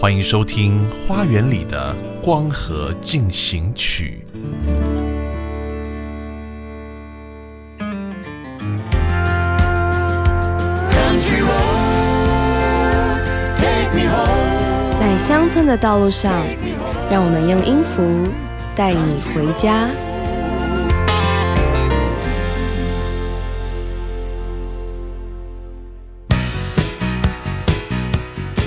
[0.00, 4.22] 欢迎收听《花园里的光合进行曲》。
[15.00, 16.32] 在乡村的道路上，
[17.10, 18.28] 让我们用音符
[18.76, 19.90] 带你回家。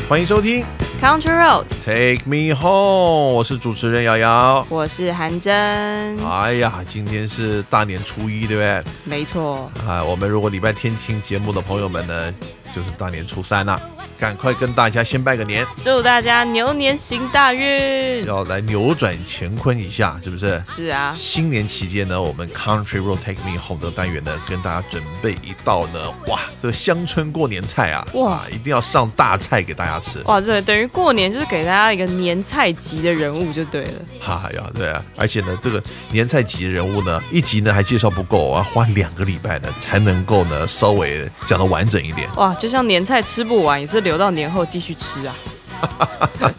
[0.09, 0.65] 欢迎收听
[1.01, 4.63] Country Road，Take Me Home，我是主持人瑶瑶。
[4.69, 5.51] 我是韩真，
[6.23, 8.83] 哎呀，今天是大年初一，对不对？
[9.03, 12.31] 没错，啊，我们如果礼拜天听节目的朋友们呢，
[12.75, 13.79] 就是大年初三啦、
[14.17, 18.25] 赶快跟大家先拜个年，祝大家牛年行大运。
[18.25, 20.61] 要来扭转乾坤一下，是不是？
[20.65, 30.19] 是啊，新年期间呢，我们 Country Road Take Me Home 的单元呢，跟大家准备一道呢，哇，这个乡村过年菜啊，哇哇，一定要上大菜给大家吃。
[30.25, 33.91] 哇，对，等于过年就是给大家一个年菜级的人物就对了。
[34.19, 42.29] 哈呀，对啊，而且呢，这个年菜级的人物呢，一集呢还介绍不够啊，花两个礼拜呢才能够呢稍微讲的完整一点。
[42.35, 45.33] 哇，就像年菜吃不完，也是留到年后继续吃啊。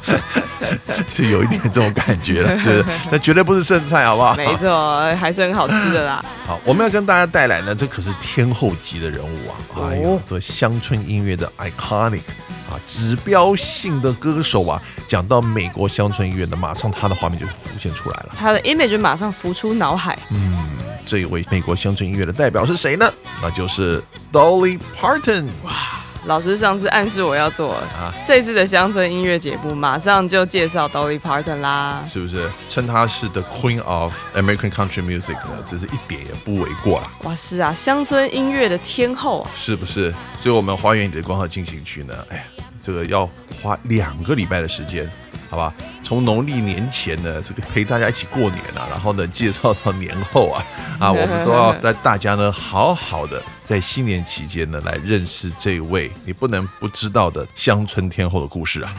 [1.08, 2.84] 是有一点这种感觉了， 是？
[3.08, 4.34] 那绝对不是剩菜，好不好？
[4.34, 6.24] 没错，还是很好吃的啦。
[6.44, 9.54] 好，我们要跟大家带来呢，这可是天后级的人物啊！
[9.92, 12.22] 哎呦哦，这乡村音乐的 iconic
[12.68, 18.34] 啊，指标性的歌手啊，讲到美国乡村音乐呢，马上他的画面就浮现出来了。
[18.36, 20.18] 他的 image 马上浮出脑海。
[21.04, 23.12] 这一位美国乡村音乐的代表是谁呢？
[23.42, 24.02] 那就是
[24.32, 25.46] Dolly Parton。
[25.64, 25.72] 哇
[26.26, 32.04] 老师上次暗示我要做了啊这次的乡村音乐节目，马上就介绍 Dolly Parton 啦。
[32.08, 35.50] 是不是称她是 The Queen of American Country Music 呢？
[35.66, 39.50] 这是一点也不为过啦，哇，是啊，乡村音乐的天后啊。
[39.56, 40.14] 是不是？
[40.38, 42.42] 所以，我们花园里的光合进行曲呢，哎呀，
[42.80, 43.28] 这个要
[43.60, 45.10] 花两个礼拜的时间，
[45.52, 45.74] 好吧？
[46.02, 50.64] 从农历年前呢，这个陪大家一起过年啊，然后呢，介绍到年后啊，
[50.98, 58.94] 啊， 我们都要带大家呢，好好的在新年期间呢，来认识这位你不能不知道的乡村天后的故事啊。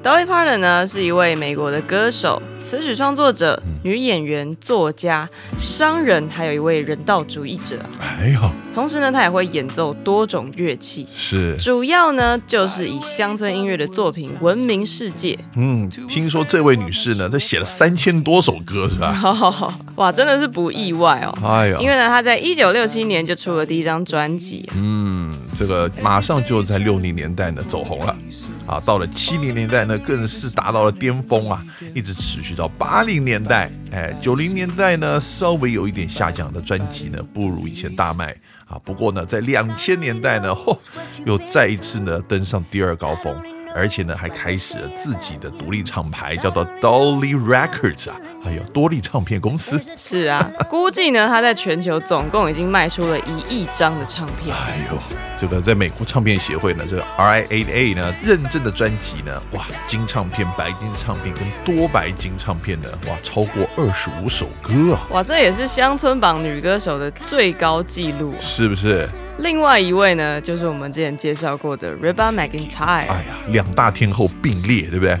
[0.00, 5.28] Dolly Parton 呢是一位美国的歌手、词曲创作者、女演员、作家、
[5.58, 7.80] 商人，还有一位人道主义者。
[8.00, 8.40] 哎呦，
[8.72, 15.36] 同时呢，她也会演奏多种乐器，是，主要呢就是以乡村音乐的作品闻名世界。
[15.56, 19.20] 嗯，听说这位女士呢，她写了三千多首歌，是吧？
[19.96, 21.36] 哇，真的是不意外哦。
[21.44, 28.16] 哎呦，因为呢，她在一九六七年就出了第一张专辑，嗯，这个马上就在六零年代呢走红了，
[28.64, 31.60] 啊，到了七零年代呢更是达到了巅峰啊，
[31.94, 38.32] 一直持续到八零年代，哎，九零年代呢稍微有一点下降的专辑呢不如以前大卖。
[38.68, 40.78] 啊，不过呢在两千年代呢，嚯，
[41.24, 43.34] 又再一次呢登上第二高峰。
[43.74, 49.80] 而且呢，还开始了自己的独立厂牌，叫做 Dolly Records 啊，还有多利唱片公司。
[49.96, 54.54] 是啊， 估计呢，他在全球总共已经卖出了一亿张的唱片。
[54.56, 54.98] 哎呦，
[55.40, 68.42] 这个在美国唱片协会呢，这个 RIAA 呢认证的专辑呢，哇，金唱片、白金唱片跟多白金唱片呢，哇，超过二十五首歌啊，哇，这也是乡村榜女歌手的最高纪录啊。
[68.42, 69.08] 是不是？
[69.38, 72.84] 另外一位呢，就是我们之前介绍过的 Reba McEntire。
[72.84, 75.12] 哎呀，两大天后并列，对不对？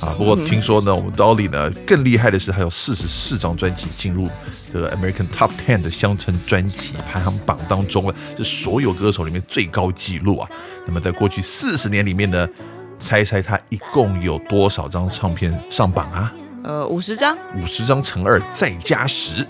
[0.00, 4.28] 啊，不过听说呢，我们 Dolly 呢更厉害的是，还有四十四张专辑进入
[4.72, 10.48] 这个 American Top Ten 的乡村专辑排行榜当中了，是所有歌手里面最高纪录啊。
[10.86, 12.48] 那么在过去四十年里面呢，
[12.98, 16.32] 猜一猜他一共有多少张唱片上榜啊？
[16.64, 19.44] 呃，五十张，五十张乘二再加十，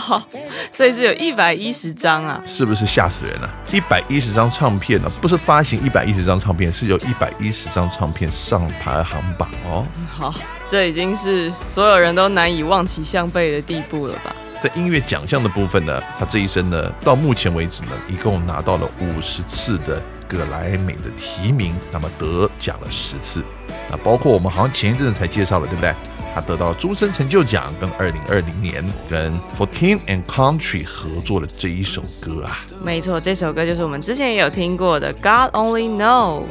[0.72, 2.40] 所以是有一百一十张啊。
[2.46, 9.86] 是不是吓死人了、一百一十张唱片呢、不是发行一百一十张唱片，是有一百一十张唱片上排行榜哦。
[10.10, 10.34] 好，
[10.66, 14.34] 这已经是所有人都难以望其项背的地步了吧？
[14.62, 23.44] 在音乐奖项的部分呢，他这一生呢，到目前为止呢，一共拿到了五十次的葛莱美的提名，那么得奖了十次。
[23.90, 25.94] 那包括我们好像前一阵子才介绍了，对不对？
[26.34, 36.42] 他得到终身成就奖，跟二零二零年跟 Fourteen and Country 合作的这一首歌啊，没错，这首歌就是我们之前也有听过的《God Only Knows》。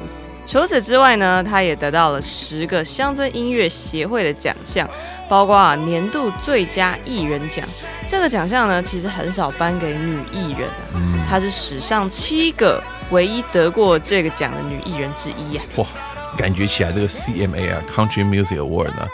[0.45, 4.89] 除此之外呢，他也得到了十个乡村音乐协会的奖项，
[5.29, 7.67] 包括啊年度最佳艺人奖。
[8.07, 12.81] 这个奖项呢，其实很少颁给女艺人啊，她是史上七个
[13.11, 15.61] 唯一得过这个奖的女艺人之一呀。
[15.75, 15.85] 哇，
[16.37, 19.07] 感觉起来这个 CMA 啊，Country Music Award 呢，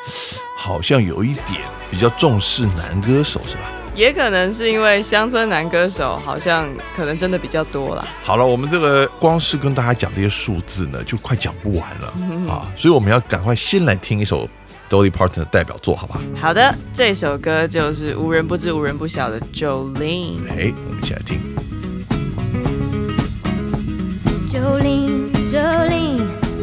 [0.58, 3.62] 好像有一点比较重视男歌手，是吧？
[3.96, 8.06] 也可能是因为乡村男歌手好像可能真的比较多了。
[8.24, 12.08] 好了，我们这个光是跟大家讲这些数字呢，就快讲不完了
[12.52, 14.50] 啊，所以我们要赶快先来听一首
[14.90, 16.20] Dolly Parton 的代表作，好吧？
[16.42, 20.48] 好的，这首歌就是无人不知、无人不晓的 Jolene。
[20.50, 21.40] 哎，我们一起来听。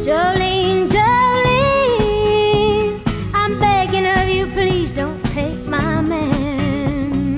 [0.01, 2.99] Jolene, Jolene.
[3.35, 7.37] I'm begging of you, please don't take my man.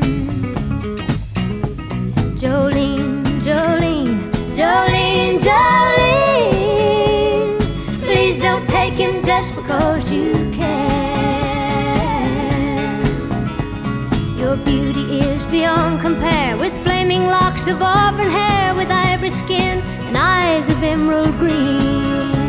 [2.38, 7.60] Jolene, Jolene, Jolene, Jolene.
[8.00, 10.94] Please don't take him just because you can.
[14.38, 20.18] Your beauty is beyond compare with flaming locks of auburn hair, with ivory skin and
[20.18, 22.43] eyes of emerald green.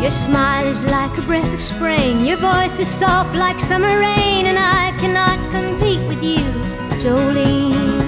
[0.00, 4.46] Your smile is like a breath of spring, your voice is soft like summer rain,
[4.46, 6.42] and I cannot compete with you,
[7.00, 8.02] Jolene.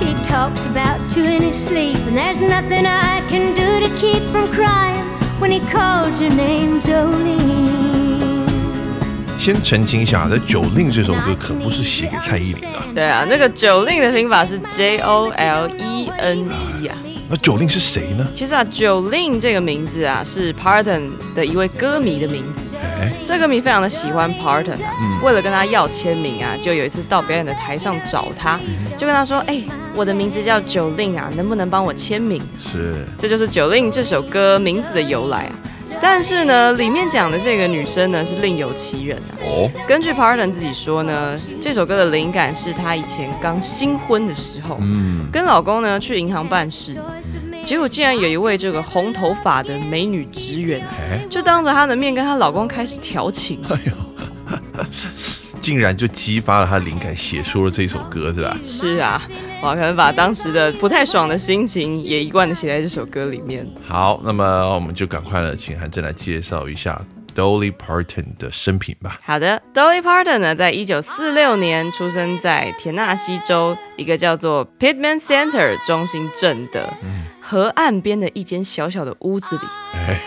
[0.00, 4.22] He talks about you in his sleep, and there's nothing I can do to keep
[4.32, 5.04] from crying
[5.38, 7.36] when he calls your name, Jolene.
[9.38, 12.82] 先澄清一下，这《九令》这首歌可不是写给蔡依林的。
[12.92, 16.38] 对啊，那个 Jolene 的拼法是 J O L E N
[16.80, 16.96] E 啊。
[17.31, 18.27] 那九令是谁呢？
[18.35, 22.75] 其实啊，Jolene 这个名字啊，是 Parton 的一位歌迷的名字。
[22.99, 24.93] 哎，这歌迷非常的喜欢 Parton 啊，
[25.23, 28.59] 为了跟他要签名啊，就有一次到表演的台上找他，
[28.97, 29.63] 就跟他说：“哎、
[29.95, 35.55] 我的名字叫 Jolene 啊，能不能帮我签名是？”这就是 Jolene 这首歌名字的由来啊。
[36.03, 39.31] 但是呢，里面讲的这个女生呢是另有其人啊。
[39.43, 46.97] 哦，根据 Parton 自己说呢，这首歌的灵感是她以前刚新婚的时候，嗯，跟老公呢去银行办事，
[47.63, 50.85] 结果竟然有一位这个红头发的美女职员
[51.29, 53.61] 就当着她的面跟她老公开始调情。
[53.69, 54.85] 哎呦，
[55.61, 58.57] 竟然就激发了她灵感，写出了这首歌，是吧？
[58.63, 59.21] 是啊，
[59.61, 63.65] 哇，可能把当时的不太爽的心情也一贯的写在这首歌里面。
[63.87, 64.43] 好，那么
[64.73, 66.99] 我们就赶快的请韩正来介绍一下
[67.35, 69.19] Dolly Parton 的生平吧。
[69.23, 76.93] 好的，Dolly Parton 呢，在一九四六年出生在田纳西州一个叫做 Pittman Center 中心镇的
[77.51, 79.61] 河岸边的一间小小的屋子里。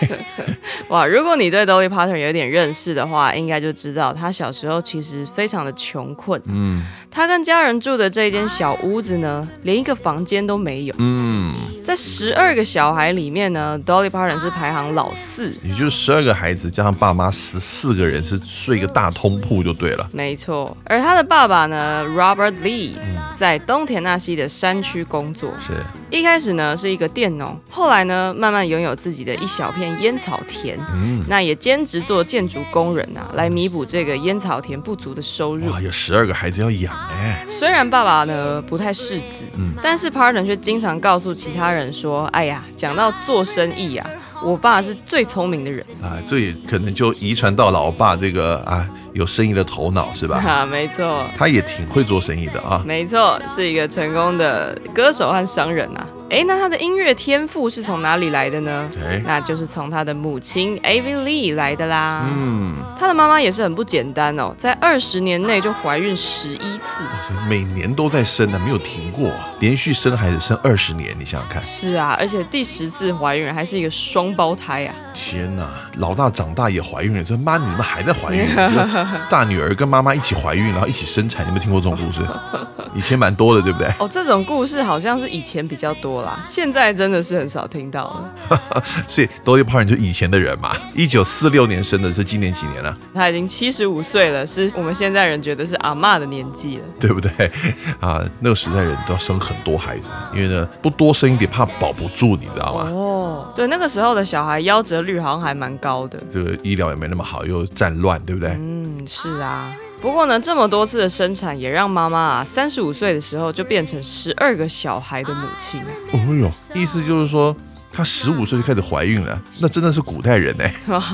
[0.89, 6.39] 哇，如果你对 Dolly Parton 有点认识的话，应该就知道他小时候其实非常的穷困。
[6.45, 10.95] 嗯他跟家人住的这间小屋子呢，连一个房间都没有。
[10.97, 15.49] 嗯，在十二个小孩里面呢，Dolly Parton 是排行老四。
[15.63, 20.07] 也就是十二个孩子加上爸妈十四个人，是睡一个大通铺就对了。
[20.11, 22.91] 没错，而他的爸爸呢，Robert Lee，
[23.35, 25.53] 在东田纳西的山区工作。
[25.65, 25.73] 是，
[26.11, 35.81] 一开始呢是一个佃农，后来呢慢慢拥有自己的一小片烟草田，嗯，那也兼职做建筑工人啊，来弥补这个烟草田不足的收入哇，。
[35.81, 44.09] 有十二个孩子要养哎，虽然爸爸呢不太识字，嗯但是 Parton 却经常告诉其他人说：“哎呀，讲到做生意啊，
[44.43, 50.37] 我爸是最聪明的人。”啊，这也可能就遗传到老爸这个啊有生意的头脑是吧？
[50.45, 51.25] 啊，没错。
[51.37, 52.83] 他也挺会做生意的啊。
[52.85, 56.05] 没错，是一个成功的歌手和商人啊。
[56.27, 58.89] 哎，那他的音乐天赋是从哪里来的呢？
[58.99, 62.27] 哎，那就是从他的母亲 Avi Lee 来的啦。
[62.35, 67.03] 嗯，他的妈妈也是很不简单哦，在二十年内就怀孕十一次。
[67.47, 74.95] 每年都在生的，没有停过，连续生孩子生二十年，你想想看，是啊，而且第十次怀孕还是一个双胞胎啊。
[75.13, 75.69] 天哪！
[75.97, 78.49] 老大长大也怀孕了，说妈，你们还在怀孕？
[79.13, 82.21] 就 大女儿跟妈妈一起怀孕，然后一起生产，你有没有听过这种故事？
[82.95, 83.87] 以前蛮多的，对不对？
[83.99, 88.83] 哦，这种故事好像是以前比较多啦，现在真的是很少听到了。
[89.05, 92.95] 所以 Dolly Parton 就以前的人嘛，一九四六年生的，是今年几年了？
[93.13, 96.83] 他已经七十五岁了，是我们现在人觉得是阿妈的年纪了。
[96.97, 97.51] 对不对？
[97.99, 102.89] 啊，那个时代人都要生很多孩子，因为呢不多生一点怕保不住，你知道吗？
[102.89, 106.17] 哦，对，那个时候的小孩夭折率好像还蛮高的。
[106.33, 108.51] 这个医疗也没那么好，又战乱，对不对？
[108.51, 109.75] 嗯，是啊。
[109.99, 115.81] 不过呢，这么多次的生产也让妈妈啊，三十五岁的时候就变成十二个小孩的母亲。
[116.11, 117.55] 哦呦，意思就是说。
[117.97, 120.69] 她十五岁就开始怀孕了，那真的是古代人哎。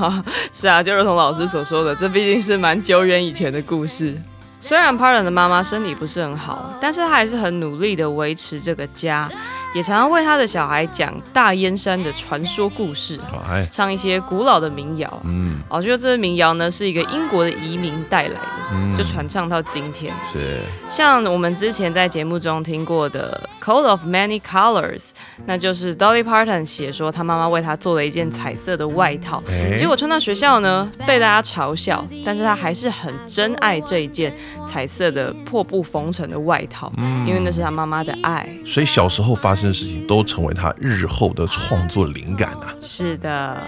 [0.50, 4.20] 是啊，就如同老师所说的，这毕竟是蛮久远以前的故事。
[4.58, 9.30] 虽然 Parton 的妈妈身体不是很好，但是她还是很努力的维持这个家，
[9.74, 15.22] 也常常为他的小孩讲大燕山的传说故事，哎，唱一些古老的民谣。
[15.24, 18.40] 嗯，哦，就这些民谣呢，是一个英国的移民带来的，
[18.72, 18.92] 嗯。
[18.94, 20.12] 就传唱到今天。
[20.30, 20.60] 是，
[20.90, 24.98] 像我们之前在节目中听过的《Coat of Many Colors》，
[25.46, 29.74] 那就是 Dolly Parton 写说他妈妈为他做了一件彩色的外套，哎。
[29.78, 34.34] 结果穿到学校呢被大家嘲笑，但是他还是很珍爱这一件
[34.66, 36.92] 彩色的破布缝成的外套，
[37.26, 38.46] 因为那是他妈妈的爱。
[38.66, 42.74] 所以小时候发生的事情都成为他日后的创作灵感啊。
[42.80, 43.62] 是的，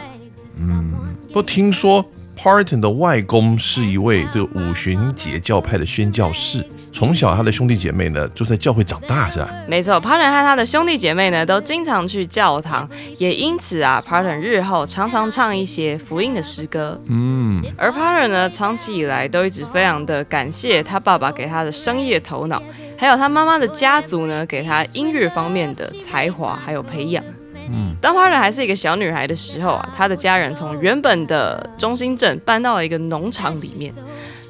[0.58, 0.92] 嗯
[1.32, 2.04] 不听说
[2.36, 9.50] Parton 的外公是一位这个五旬节教派的宣教士，从小他的兄弟姐妹呢就在教会长大，是吧？
[9.66, 17.00] 没错，Parton 和他的兄弟姐妹呢都经常去教堂，也因此啊，Parton 日后常常唱一些福音的诗歌。
[17.08, 22.62] 嗯，而 Parton 呢，长期以来都一直非常的感谢他爸爸给他的商业头脑，
[23.04, 27.22] 还有他妈妈的家族呢给他音乐方面的才华还有培养。
[27.70, 33.92] 嗯，当 Parton 还是一个小女孩的时候啊，她的家人从原本的中心镇搬到了一个农场里面，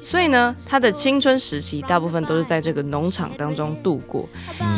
[0.01, 4.27] 所以呢，她的青春时期大部分都是在这个农场当中度过，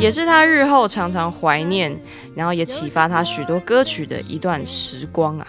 [0.00, 1.96] 也是她日后常常怀念，
[2.34, 5.46] 然后也启发她许多歌曲的一段时光啊。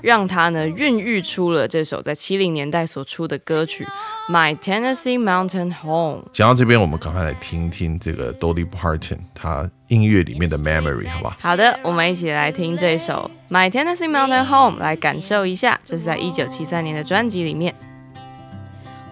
[0.00, 3.84] 让她呢孕育出了这首在七零年代所出的歌曲
[4.29, 6.23] 《My Tennessee Mountain Home》。
[6.31, 11.37] 讲到这边，我们赶快来听听这个 Dolly Parton 他音乐里面的 Memory，好吧？
[11.39, 15.79] 好的，我们一起来听这首《My Tennessee Mountain Home》，来感受一下。
[15.83, 17.73] 这是在一九七三年的专辑里面。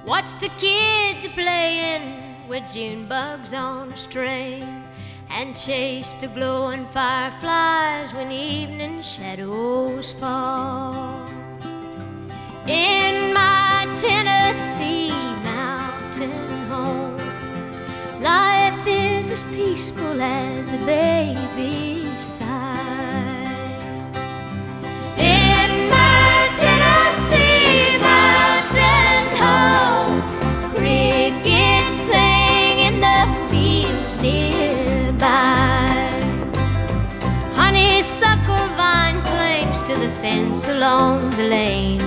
[0.05, 2.01] Watch the kids a playing
[2.47, 4.63] with June bugs on a string
[5.29, 10.93] and chase the glowing fireflies when evening shadows fall.
[12.67, 15.10] In my Tennessee
[15.42, 16.30] mountain
[16.68, 17.16] home,
[18.20, 22.48] life is as peaceful as a baby's sigh.
[25.18, 30.22] In my Tennessee mountain home,
[30.74, 35.88] crickets sing in the fields nearby.
[37.54, 42.00] Honeysuckle vine clings to the fence along the lane.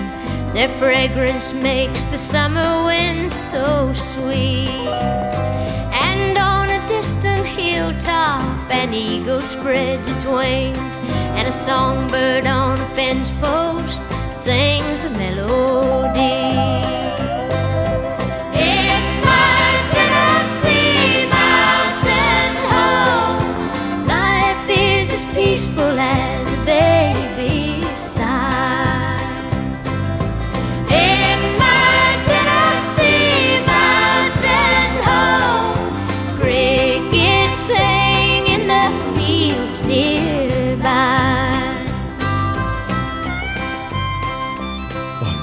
[0.56, 4.70] Their fragrance makes the summer wind so sweet.
[5.92, 11.00] And on a distant hilltop, an eagle spreads its wings,
[11.36, 17.05] and a songbird on a fence post sings a melody.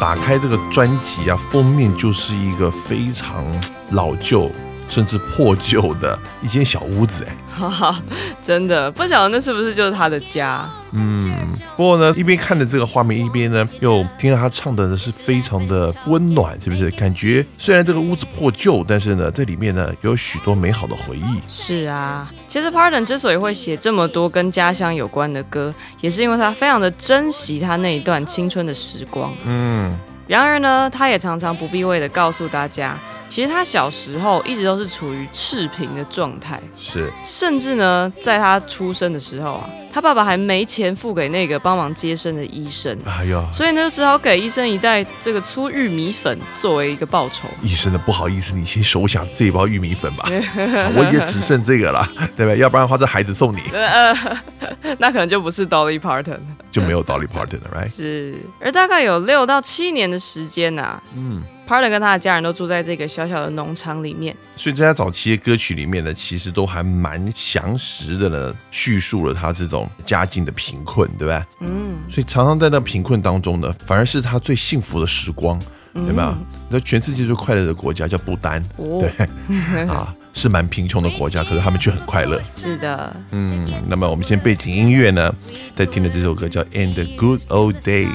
[0.03, 3.45] 打开这个专辑啊，封面就是一个非常
[3.93, 4.51] 老旧
[4.89, 7.37] 甚至破旧的一间小屋子，哎。
[8.43, 10.69] 真的不晓得那是不是就是他的家？
[10.95, 16.91] 嗯不过呢，一边看着这个画面，一边呢又听到他唱的呢是非常的温暖，是不是？
[16.93, 21.41] 感觉虽然这个屋子破旧，但是呢，这里面呢有许多美好的回忆。
[21.49, 29.33] 是啊，其实 Pardon 之所以会写这么多跟家乡有关的歌，也是因为他非常的珍惜他那一段青春的时光。
[29.45, 29.97] 嗯，
[30.33, 32.99] 然而呢，他也常常不避讳的告诉大家，
[33.29, 37.13] 其实他小时候一直都是处于赤贫的状态，是。
[37.23, 47.47] 甚至呢，在他出生的时候啊，他爸爸还没钱付给那个帮忙接生的医生，哎呀，所以呢，就只好给医生一袋这个粗玉米粉作为一个报酬。
[47.63, 50.25] 医生呢，不好意思，你先手下这一包玉米粉吧，
[50.97, 52.55] 我也只剩这个了，对吧？
[52.57, 54.17] 要不然的话，这孩子送你呃，
[54.99, 56.39] 那可能就不是 Dolly Parton。
[56.71, 57.95] 就没有 Dolly Parton 了，right？
[57.95, 64.37] 是，而大概有六到七年的时间呐、嗯，Parton 跟他的家人都住在这个小小的农场里面。
[64.57, 71.47] 所以在他早期的歌曲里面呢，其实都还蛮详实的呢，叙述了他这种家境的贫困，对吧？
[71.61, 75.59] 嗯，所以常常在那贫困当中呢，反而是他最幸福的时光，
[75.95, 76.37] 对吧？
[76.51, 82.43] 你知道全世界最快乐的国家叫不丹，哦，对啊，是蛮贫穷的国家， 可是他们却很快乐。
[82.57, 85.35] 是的，嗯，那么我们先背景音乐呢，
[85.75, 88.09] 在听的这首歌叫《In the Good Old Days》，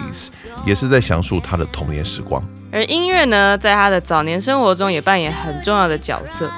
[0.65, 2.43] 也是在详述他的童年时光。
[2.71, 6.49] 而音乐呢，在他的早年生活中也扮演很重要的角色，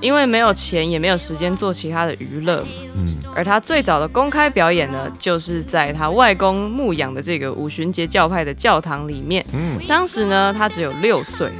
[0.00, 2.68] 因为没有钱，也没有时间做其他的娱乐嘛。
[2.96, 9.44] 嗯，而他最早的公开表演呢，就是在他外公牧养的这个五旬节教派的教堂里面。
[9.52, 11.50] 嗯，当时呢，他只有六岁。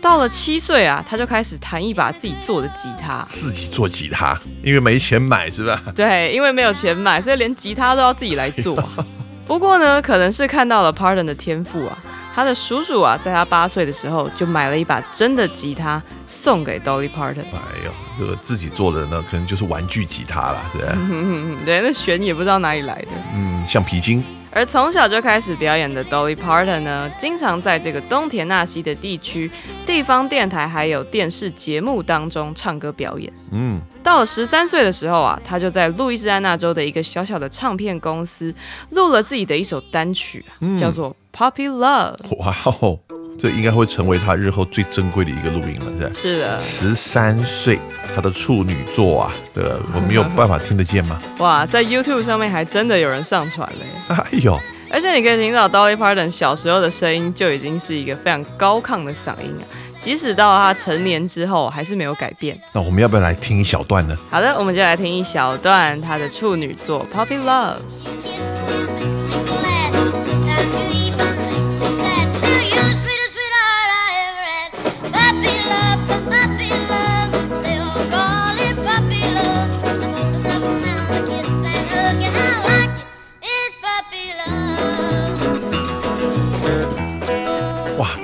[0.00, 3.24] 到了七岁啊，他就开始弹一把自己做的吉他。
[3.26, 5.82] 自己做吉他，因为没钱买是吧？
[5.94, 8.76] 对，因为没有钱买，所以连吉他都要自己来做。
[9.44, 11.98] 不过呢，可能是看到了 Pardon 的天赋啊，
[12.38, 17.40] 他的叔叔啊，在他八岁的时候就买了一把真的吉他送给 Dolly Parton。
[17.52, 21.66] 哎呦，这个自己做的呢，可能就是玩具吉他了，对不对？
[21.66, 23.08] 对，那弦也不知道哪里来的。
[23.34, 24.24] 嗯，橡皮筋。
[24.58, 29.48] 而从小就开始表演的 Dolly Parton 呢，经常在这个东田纳西的地区、
[29.86, 33.32] 地方电台还有电视节目当中唱歌表演。
[33.52, 38.52] 嗯，到了十三岁的时候啊，他就在路易斯安那州的一个小小的唱片公司
[38.90, 40.44] 录了自己的一首单曲，
[40.76, 42.16] 叫做《Puppy Love》。
[42.40, 42.98] 哇哦！
[43.38, 46.12] 这应该会成为他日后最珍贵的一个录音了，是吧？
[46.12, 47.78] 是的，十三岁，
[48.14, 49.64] 他的处女作啊，对
[49.94, 51.20] 我没有办法听得见吗？
[51.38, 54.14] 哇，在 YouTube 上面还真的有人上传嘞！
[54.14, 54.58] 哎呦，
[54.90, 59.62] 而且你可以听到 Dolly Parton 小时候的声音就已经是一个非常高亢的嗓音啊，
[60.00, 62.58] 即使到他成年之后还是没有改变。
[62.72, 64.16] 那我们要不要来听一小段呢？
[64.30, 67.74] 好的，我们就来听一小段他的处女作《Puppy Love》。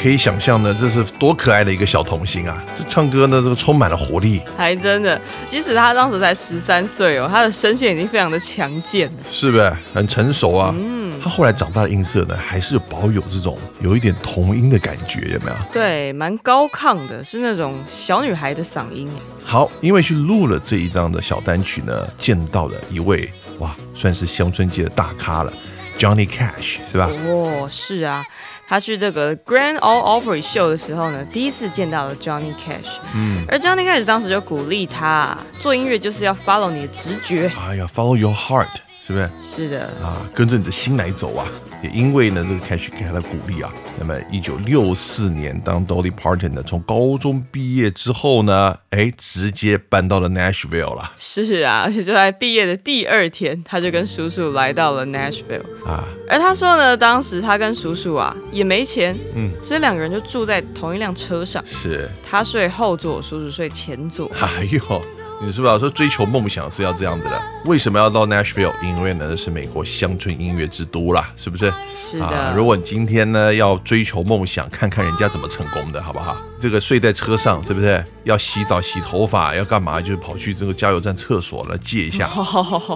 [0.04, 2.62] 可以想象呢，这是多可爱的一个小童星啊！
[2.76, 5.18] 这唱歌呢，这个充满了活力，还真的。
[5.48, 10.74] 即使他当时才十三岁哦，他的声线已经非常的强健了，是不是很成熟啊？
[10.78, 15.56] 嗯，他后来长大的音色呢，还是保有这种有一点童音的感觉，有没有？
[15.72, 19.08] 对，蛮高亢的，是那种小女孩的嗓音。
[19.42, 25.50] 好，因为去录了这一张的小单曲呢，见到了一位哇，算是乡村界的大咖了
[25.98, 27.08] ，Johnny Cash，是吧？
[27.26, 28.22] 哦，是啊。
[28.66, 32.96] 他去这个 Grand Ole Opry 秀的时候呢，第一次见到了 Johnny Cash。
[33.14, 37.50] 嗯，而 Johnny Cash 当时就鼓励他，做音乐就是要 follow 你的直觉。
[37.68, 38.68] 哎呀，follow your heart。
[39.06, 39.30] 是不是？
[39.42, 41.46] 是的啊，跟着你的心来走啊！
[41.82, 43.70] 也因为呢，这个开始给他的鼓励啊。
[43.98, 51.12] 那么，一九六四年，当 Dolly Parton 呢从高中毕业之后呢，哎，直接搬到了 Nashville 了。
[51.18, 56.08] 是啊，而且就在毕业的第二天，他就跟叔叔来到了 Nashville 啊。
[56.26, 61.62] 而他说呢，当时他跟叔叔啊也没钱，嗯，所以两个人就住在同一辆车上。
[61.66, 64.30] 是，他睡后座，叔叔睡前座。
[64.40, 65.02] 哎呦。
[65.42, 67.42] 你是不是要说追求梦想是要这样子的？
[67.66, 68.72] 为什么要到 Nashville？
[68.82, 71.72] 因为呢是美国乡村音乐之都啦，是不是？
[71.94, 72.54] 是的。
[72.56, 76.36] 如果你今天呢要追求梦想，看看人家怎么成功的，好不好？
[76.60, 78.02] 这个睡在车上，是不是？
[78.24, 80.00] 要洗澡、洗头发，要干嘛？
[80.00, 82.30] 就是跑去这个加油站厕所了，借一下。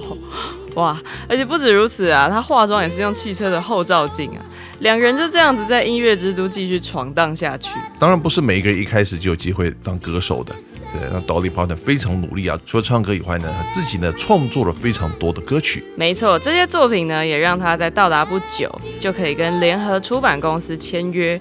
[0.74, 0.96] 哇！
[1.28, 4.44] 而且不止如此啊，他化妆也是用汽车的后照镜啊。
[4.78, 7.70] 两个人就这样子在音乐之都继续闯荡下去。
[7.98, 10.54] 当然不是每一个人一开始就有机会当歌手的。
[10.98, 15.84] 对，那 Dolly Parton 非常努力啊，除了唱歌以外呢，自己呢创作了非常多的歌曲。
[15.96, 21.40] 没错，这些作品呢，也让他在到达不久就可以跟联合出版公司签约，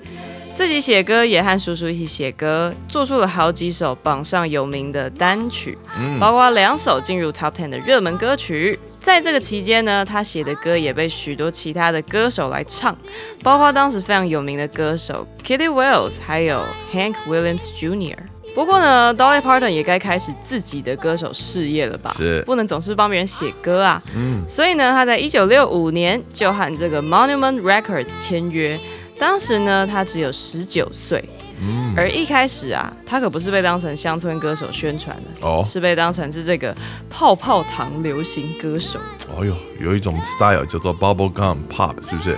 [0.53, 5.77] 自己写歌也和叔叔一起写歌，做出了好几首榜上有名的单曲，
[6.19, 8.79] 包括两首进入 Top Ten 的热门歌曲。
[8.99, 12.97] 在这个期间呢，他写的歌也被许多其他的歌手来唱，
[13.41, 16.61] 包括当时非常有名的歌手 Kitty Wells，还有
[16.93, 18.17] Hank Williams Jr。
[18.57, 22.11] 不过呢，Dolly Parton 也该开始自己的歌手事业了吧？
[22.17, 24.01] 是，不能总是帮别人写歌啊。
[24.15, 28.79] 嗯，所以呢，他在一九六五年就和这个 Monument Records 签约。
[29.19, 31.23] 当时呢，他只有十九岁。
[31.61, 36.75] 嗯，而一开始啊，他可不是被当成乡村歌手宣传的，哦，是被当成是这个
[37.11, 38.99] 泡泡糖流行歌手。
[39.35, 42.35] 哦呦，有一种 style 叫做 Bubble Gum Pop，是不是？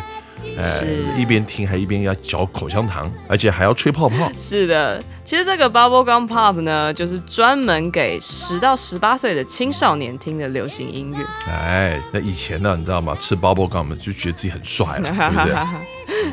[0.64, 4.32] 是一边听还一边要嚼口香糖，而且还要吹泡泡。
[4.38, 11.18] 是的，其实这个 Bubble Gum Pop 呢，就是专门给十到十八岁的青少年听的流行音乐。
[11.48, 13.16] 哎，那以前呢，你知道吗？
[13.20, 15.48] 吃 Bubble Gum 就觉得自己很帅了， 是不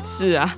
[0.03, 0.31] 是？
[0.31, 0.55] 是啊，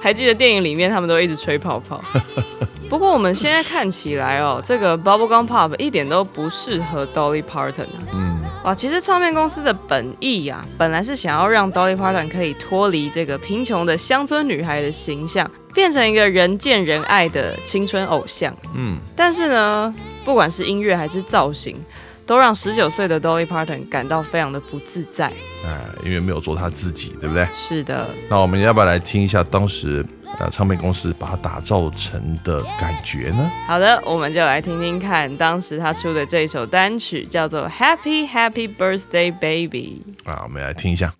[0.00, 2.02] 还记得电影里面他们都一直吹泡泡。
[2.88, 8.00] 不过我们现在看起来哦，这个 Bubble Gum Pop 一点都不适合 Dolly Parton 啊。
[8.14, 8.37] 嗯。
[8.68, 18.54] 哇，其实唱片公司的本意啊，本来是想要让 Dolly Parton 可以脱离这个贫穷的乡村女孩的形象，变成一个人见人爱的青春偶像。
[18.74, 21.82] 嗯，但是呢，不管是音乐还是造型，
[22.26, 25.32] 都让十九岁的 Dolly Parton 感到非常的不自在。
[25.64, 27.48] 哎，因为没有做他自己，对不对？
[27.54, 28.10] 是的。
[28.28, 30.04] 那我们要不要来听一下当时？
[30.38, 33.50] 呃，唱片公司把它打造成的感觉呢？
[33.66, 41.12] 好的，我们就来听听看，当时他出的这首单曲叫做《Happy Happy Birthday Baby》啊，我们来听一下。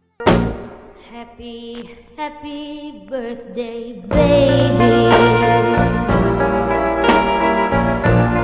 [1.13, 5.11] Happy, happy birthday, baby.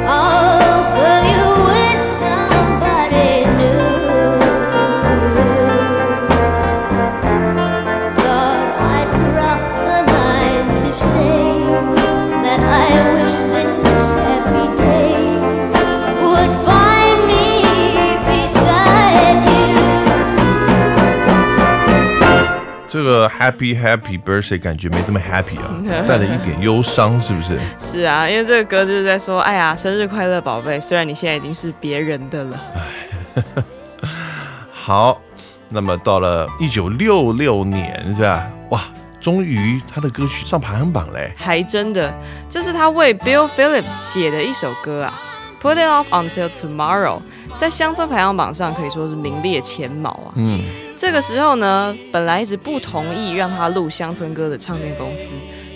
[0.07, 0.64] Oh,
[22.95, 27.59] 这个 Happy Happy Birthday 感觉没这么 happy 啊， 带了一点忧伤，是不是？
[27.77, 30.79] 是啊，因为这个歌就是在说，哎呀，生日快乐，宝贝！
[30.79, 32.61] 虽然你现在已经是别人的了，
[34.71, 35.21] 好，
[35.71, 38.47] 那么到了一九六六年是吧？
[38.69, 38.81] 哇，
[39.21, 41.33] 终于他的歌曲上排行榜嘞！
[41.37, 42.15] 还真的，
[42.49, 45.13] 这是他为 Bill Phillips 写的一首歌啊，
[45.61, 47.19] 《Put It Off Until Tomorrow》
[47.57, 50.31] 在乡村排行榜上可以说是名列前茅啊。
[50.37, 50.63] 嗯，
[51.05, 55.33] 这个时候呢，本来一直不同意让他录乡村歌的唱片公司，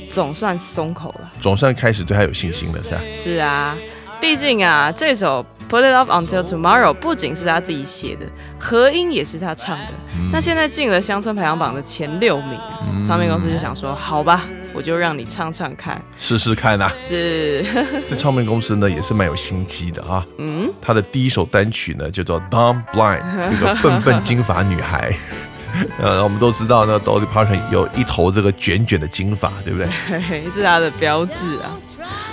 [0.08, 1.30] 总算松口了。
[1.38, 3.02] 总算开始对他有信心了，是吧？
[3.12, 3.76] 是啊，
[4.22, 8.24] 毕竟啊，这首 Put It Off Until Tomorrow 不仅是他自己写的，
[8.58, 9.92] 和音也是他唱的。
[10.32, 16.00] 那现在进了乡村排行榜的前六名啊，唱片公司就想说，好吧，我就让你唱唱看。
[16.18, 17.64] 试试看呐、是，
[18.08, 20.24] 这唱片公司呢也是蛮有心机的啊。
[20.38, 25.12] 嗯，他的第一首单曲呢叫做《Dumb Blind 》，这个笨笨金发女孩。
[25.98, 30.48] 呃，我们都知道呢，Dolly Parton 有一头这个卷卷的金发，对不对？
[30.50, 31.76] 是他的标志啊。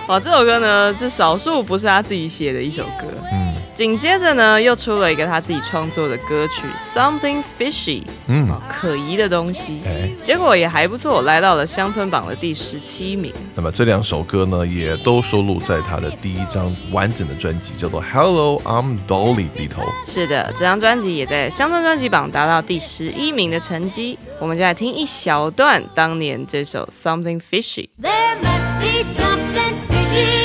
[0.07, 3.07] 哇，这首歌呢是少数不是他自己写的一首歌。
[3.31, 9.81] 嗯紧接着呢，又出了一个他自己创作的歌曲《Something Fishy》，嗯，哦，可疑的东西。
[9.85, 13.33] 哎，结果也还不错，来到了乡村榜的第十七名。
[13.53, 19.83] 那么这两首歌呢，也都收录在他的第一张完整的专辑，叫做《Hello I'm Dolly》里头。
[20.05, 24.17] 是的，这张专辑也在乡村专辑榜达到第十一名的成绩。
[24.39, 27.89] 我们就来听一小段当年这首《Something Fishy》。
[28.01, 30.44] There must be something fishy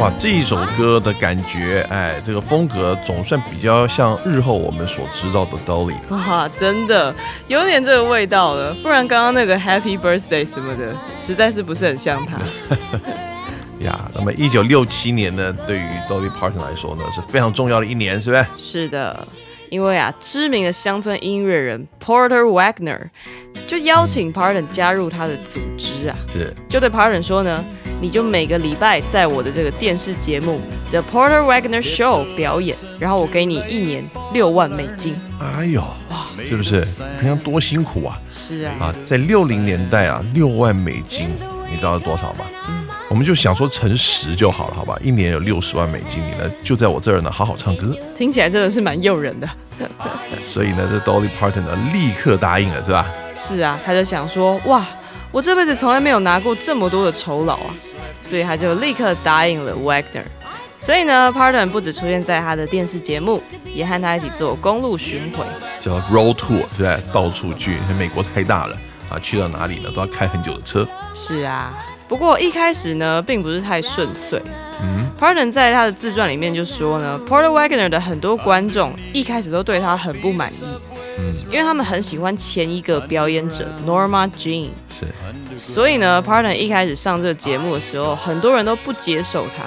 [0.00, 5.94] 哇，这一首歌的感觉，哎，这个风格总算比较像日后我们所知道的 Dolly。
[6.08, 7.14] 哇，真的
[7.48, 12.38] 有点这个味道了，不然刚刚那个 Happy Birthday 什么的，实在是不是很像他。
[13.84, 18.46] 呀，那么一九六七年呢，对于 Dolly Parton 来说呢，是非常重要的一年，是不是？
[18.56, 19.28] 是的，
[19.70, 22.98] 因为啊，知名的乡村音乐人 Porter Wagner
[23.66, 27.64] 就邀请 Pardon 加入他的组织啊，是，就对 Pardon 说呢，
[28.00, 34.04] 你就每个礼拜在我的这个电视节目 The Porter Wagner Show 表演，然后我给你一年
[34.34, 35.14] 六万美金。
[35.40, 35.82] 哎呦，
[36.46, 36.80] 是不是？
[37.20, 38.20] 平常多辛苦啊！
[38.28, 41.28] 是啊，啊，在六零年代啊，六万美金，
[41.70, 42.44] 你知道是多少吗？
[43.10, 44.96] 我们就想说乘十就好了，好吧？
[45.02, 47.92] 一年有六十万美金，你呢就在我这儿呢好好唱歌。
[48.16, 49.50] 听起来真的是蛮诱人的。
[50.48, 53.10] 所以呢，这 Dolly Parton 呢立刻答应了，是吧？
[53.34, 54.86] 是啊，他就想说，哇，
[55.32, 57.74] 我这辈子从来没有拿过这么多的酬劳啊，
[58.22, 60.22] 所以他就立刻答应了 Wagner。
[60.78, 65.44] 所以呢，Parton 不只出现在他的电视节目，也和他一起做公路巡回。
[65.80, 67.00] 叫 Road Tour，对不对？
[67.12, 68.76] 到处去，美国太大了
[69.10, 70.86] 啊，去到哪里呢都要开很久的车。
[71.12, 71.74] 是啊，
[72.10, 74.42] 不过一开始呢，并不是太顺遂。
[74.82, 80.64] 嗯 Pardon 在他的自传里面就说呢，Porter Wagner 的很多观众一开始都对他很不满意，
[81.18, 85.06] 嗯，因为他们很喜欢前一个表演者 Norma Jean，是，
[85.56, 89.64] 所以呢，Pardon 一开始上这个节目的时候，很多人都不接受他。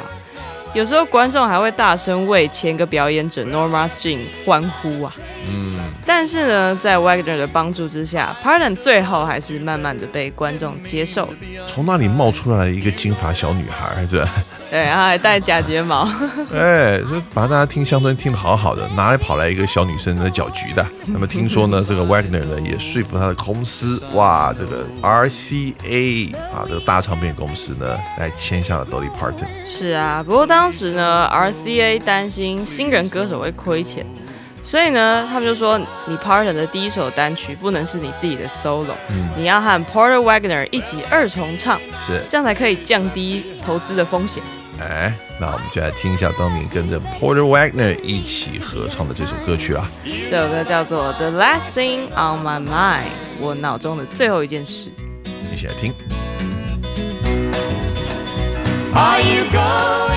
[0.74, 5.16] 有时候观众还会大声为前一个表演者 Norma Jean 欢呼啊。
[5.48, 11.30] 嗯，但是呢，在 Wagner 的帮助之下，Pardon 最后还是慢慢的被观众接受。
[11.68, 14.30] 从那里冒出来一个金发小女孩，是吧？
[14.70, 16.04] 对，然后还戴假睫毛。
[16.52, 20.86] 哎，这把大家听乡村听得好好的，哪里跑来一个小女生在搅局的？
[21.06, 29.48] 那么听说呢，这个 Wagner 呢也说服他的公司，哇，这个 RCA 啊，这个大唱片公司呢来签下了 Dolly Parton。
[29.66, 34.04] 是啊，不过当时呢，RCA 担心新人歌手会亏钱，
[34.64, 38.96] 所以呢，他们就说你 Parton 的第一首单曲不能是你自己的 solo，、
[39.36, 44.42] 你要和 Porter Wagner 一起二重唱，是，这样才可以降低投资的风险。
[44.80, 49.88] 哎，那我们就来听一下当年跟着 Porter Wagner 一起合唱的这首歌曲啊。
[50.04, 53.04] 这首歌叫做《The Last Thing on My Mind》，
[53.40, 54.92] 我脑中的最后一件事。
[55.52, 55.94] 一起来听。
[58.96, 60.13] Are you going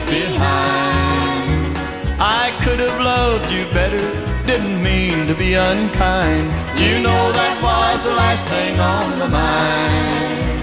[0.00, 1.76] left behind?
[2.18, 3.98] I could have loved you better,
[4.46, 6.50] didn't mean to be unkind.
[6.78, 10.60] You know that was the last thing on my mind.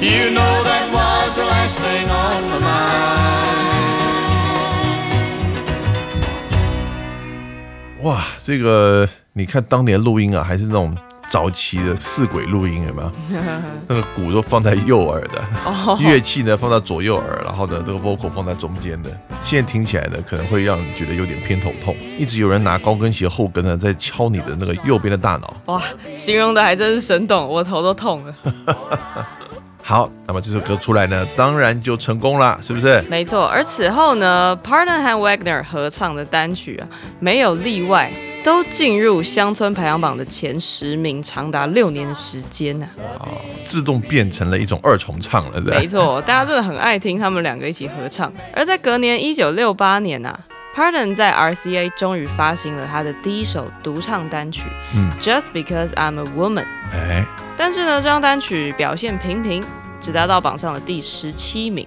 [0.00, 2.84] You know that was the last thing on my mind.
[8.02, 10.94] 哇，这个你看当年录音啊，还是那种
[11.28, 13.10] 早期的四轨录音，有没有？
[13.88, 15.44] 那个鼓都放在右耳的，
[16.00, 19.10] 乐器呢放在左右耳，然后呢这个 vocal 放在中间的。
[19.40, 25.54] 现在听起来呢，可能会让你觉得有点偏头痛，一直有人拿高跟鞋后跟呢在敲你的那个右边的大脑。
[25.66, 25.82] 哇，
[26.14, 28.34] 形容的还真是生动，我头都痛了。
[29.86, 33.02] 好，那么这首歌出来呢，当然就成功了，是不是？
[33.02, 36.88] 没错，而此后呢，Pardon 和 Wagner 合唱的单曲啊，
[37.20, 38.10] 没有例外，
[38.44, 42.86] 都进入乡村排行榜的前十名，长达六年的时间呢、
[43.18, 43.26] 哦，
[43.66, 45.78] 自动变成了一种二重唱了，对？
[45.78, 48.30] 没错，大家真的很爱听他们两个一起合唱。
[48.52, 50.38] 而在隔年一九六八年呐、
[50.76, 56.66] Pardon 在 RCA 终于发行了他的第一首独唱单曲，嗯，Just Because I'm a Woman。
[56.92, 57.24] 哎，
[57.56, 59.64] 但是呢，这张单曲表现平平，
[59.98, 61.86] 只达到榜上的第十七名。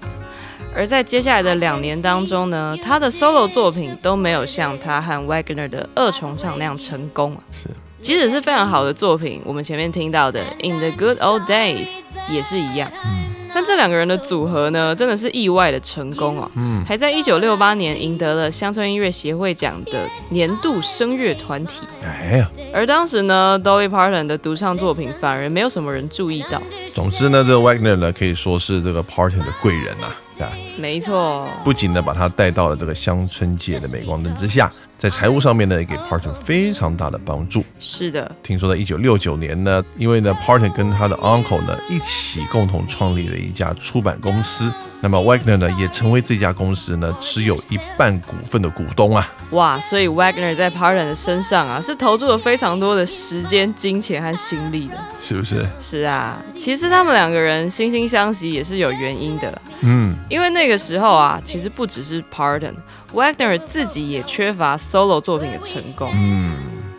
[0.76, 7.42] 而在接下来的两年当中呢，他的 solo 作品都没有像他和 Wagner 的二重唱那样成功啊。
[7.50, 7.68] 是，
[8.00, 11.86] 即使是非常好的作品，我们前面听到的《In the Good Old Days》
[12.30, 12.90] 也是一样。
[13.04, 16.48] 嗯但这两个人的组合呢，真的是意外的成功哦。
[16.54, 21.86] 嗯，还在一九六八年赢得了乡村音乐协会奖的年度声乐团体。
[22.02, 26.62] 哎呀，而当时呢，Dolly Parton 的独唱作品反而没有什么人注意到。
[26.90, 30.06] 总之呢，这个 Wagner 呢可以说是这个 Parton 的贵人呐、
[30.36, 30.52] 对吧？
[30.78, 37.64] 没错，不仅呢把他带到了这个乡村界的镁光灯之下，在财务上面呢也给 Parton 非常大的帮助。
[37.78, 49.32] 是的，听说在一九六九年呢，因为呢 Parton 跟他的 uncle 呢一起共同创立了一家出版公司，那么 Wagner 呢也成为这家公司呢持有一半股份的股东啊。
[49.50, 54.94] 哇，所以 Wagner 在 Parton 的身上啊，是投注了非常多的时间、金钱和心力的。
[55.22, 55.66] 是不是？
[55.78, 59.62] 是啊，其实他们两个人惺惺相惜也是有原因的啦。
[59.80, 66.10] 嗯，因为那个时候啊，其实不只是 Pardon，Wagner 自己也缺乏 solo 作品的成功。
[66.12, 66.56] 嗯，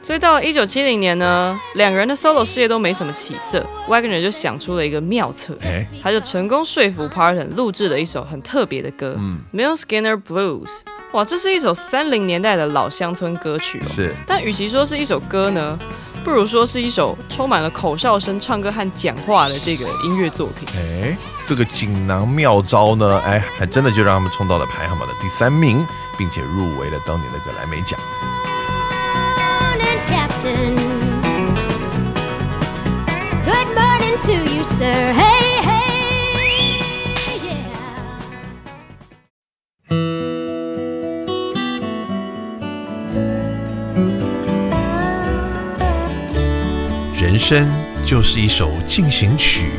[0.09, 10.65] 所以到了一九七零年呢，两个人的 solo 事业都没什么起色，Wagner 就想出了一个妙策，哎，他就成功说服 Pardon 录制了一首很特别的歌，嗯《Mill Skinner Blues》。
[11.11, 13.87] 哇，这是一首三零年代的老乡村歌曲哦。
[13.87, 15.77] 是，但与其说是一首歌呢，
[16.23, 20.67] 不如说是一首充满了口哨声、唱歌和讲话的这个音乐作品。
[20.75, 25.85] 哎，这个锦囊妙招呢，哎，还真的就让他们冲到了排行榜的第三名，
[26.17, 27.99] 并且入围了当年的格莱美奖。
[34.77, 35.13] Sir.
[35.13, 35.79] Hey, hey,
[47.13, 47.69] 人生
[48.03, 49.71] 就是一首进行曲，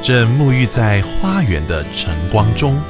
[0.00, 2.80] 正沐浴在花园的晨光中。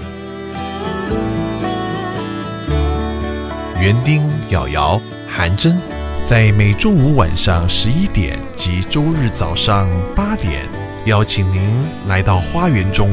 [3.80, 5.78] 园丁、瑶瑶、韩真，
[6.22, 10.66] 在每周五晚上十一点及周日早上八点，
[11.08, 11.72] 邀请您
[12.06, 13.08] 来到花园中，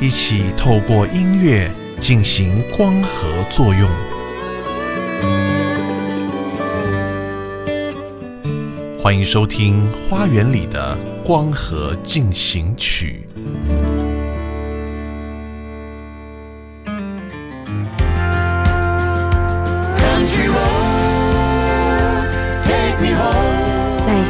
[0.00, 3.90] 一起透过音乐进行光合作用。
[8.96, 13.26] 欢迎收听《花园里的光合进行曲》。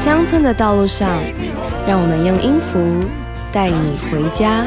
[0.01, 1.11] 乡村的道路上，
[1.87, 3.05] 让我们用音符
[3.53, 4.65] 带你回家。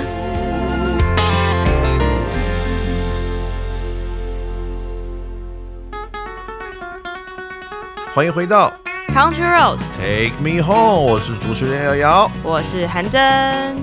[8.14, 8.72] 欢迎回到
[9.08, 12.32] Country Road，Take Me Home，我是主持人瑶瑶。
[12.44, 13.76] 我是韩真，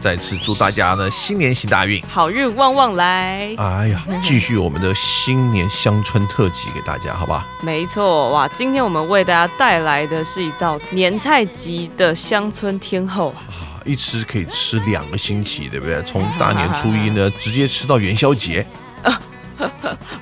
[0.00, 2.02] 再次祝大家呢新年行大运。
[2.08, 3.54] 好运旺旺来。
[3.58, 7.46] 哎呀， 继续我们的新年乡村特辑给大家，好吧？
[7.62, 13.42] 没错，哇，今天我们为大家带来的是一道年菜级的乡村天后啊。
[13.84, 16.02] 一吃可以吃两个星期，对不对？
[16.06, 18.66] 从大年初一呢， 直接吃到元宵节。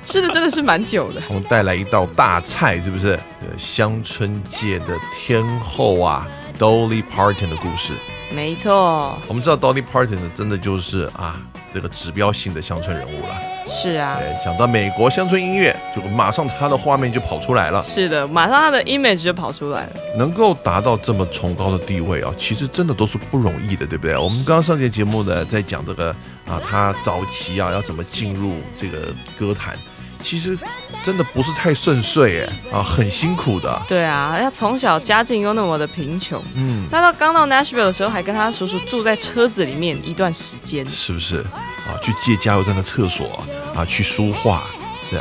[0.04, 1.20] 吃的真的是蛮久的。
[1.28, 3.18] 我们带来一道大菜，是不是？
[3.40, 6.26] 呃，乡村界的天后啊
[6.58, 7.94] ，Dolly Parton 的故事。
[8.34, 11.40] 没错，我们知道 Dolly Parton 呢，真的就是啊，
[11.72, 13.34] 这个指标性的乡村人物了。
[13.66, 17.82] 是啊，对，想到美国乡村音乐，就马上他的画面就跑出来了。
[17.82, 19.92] 是的，马上他的 image 就跑出来了。
[20.16, 24.16] 能够达到这么崇高的地位啊，其实真的都是不容易的，对不对？
[24.16, 26.10] 我们刚刚上节节目呢，在讲这个
[26.46, 28.98] 啊，他早期啊要怎么进入这个
[29.38, 29.74] 歌坛，
[30.24, 30.58] 其实
[31.02, 33.82] 真的不是太顺遂哎啊，很辛苦的。
[33.86, 40.84] 对啊，他从小家境又那么的贫穷，嗯，他到刚到 Nashville 的时候，还跟他叔叔住在车子里面一段时间。
[40.88, 41.40] 是不是
[41.86, 42.00] 啊？
[42.02, 44.62] 去借加油站的厕所啊，去书画，
[45.10, 45.20] 对，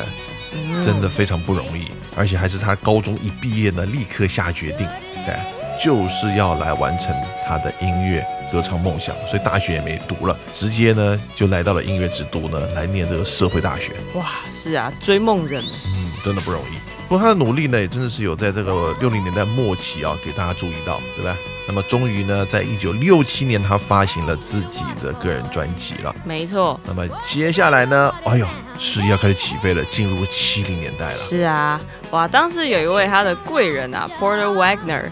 [0.82, 4.88] 真的非常不容易，而且还是他高中一毕业呢，立刻下决定，
[5.26, 5.36] 对，
[5.84, 7.14] 就是要来完成
[7.46, 13.94] 他的音乐歌唱梦想，所以大学也没读了，直接呢就来到了音乐之都呢，来念这个社会大学。
[14.14, 15.64] 哇，是啊，追梦人。
[15.88, 16.78] 嗯，真的不容易。
[17.08, 21.36] 不过他的努力呢，也真的是有在这个六零年代末期啊，给大家注意到，对吧？
[21.68, 26.14] 那么终于呢，在一九六七年，他发行了自己的个人专辑了。
[26.26, 28.46] 没错，那么接下来呢，哎呦，
[28.78, 31.12] 事业要开始起飞了，进入七零年代了。
[31.12, 31.80] 是啊，
[32.12, 35.04] 哇，当时有一位他的贵人啊，Porter Wagner，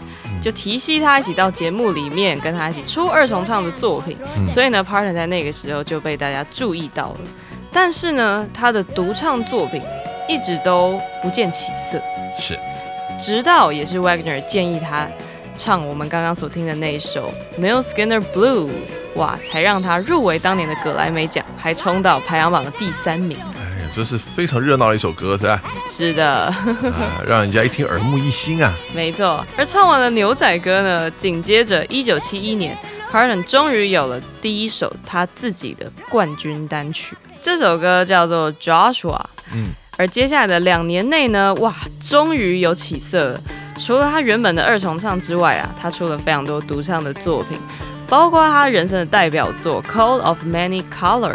[0.42, 4.18] 就提携他一起到节目里面跟他一起出二重唱的作品，
[4.50, 7.20] 所以呢，Porter 在那个时候就被大家注意到了。
[7.72, 9.80] 但是呢，他的独唱作品
[10.28, 11.98] 一直都不见起色，
[12.38, 12.58] 是，
[13.18, 15.08] 直到也是 Wagner 建议他
[15.56, 18.70] 唱我们刚刚所听的那一首 Mill Skinner Blues，
[19.14, 23.38] 哇，才让他入围当年的格莱美奖，还冲到排行榜的第三名。
[23.38, 25.62] 哎呀，这是非常热闹的一首歌，是吧？
[25.86, 28.72] 是的，啊， 让人家一听耳目一新啊。
[28.94, 29.44] 没错。
[29.56, 32.76] 而唱完了牛仔歌呢，紧接着一九七一年
[33.12, 39.20] ，Parton 终于有了第一首他自己的冠军单曲，这首歌叫做 Joshua。
[39.54, 39.66] 嗯，
[39.98, 43.40] 而接下来的两年内呢，哇，终于有起色了。
[43.78, 47.58] 除了他原本的二重唱之外啊，他出了非常多独唱的作品，
[48.06, 51.32] 包括他人生的代表作《Coat of Many Colors》。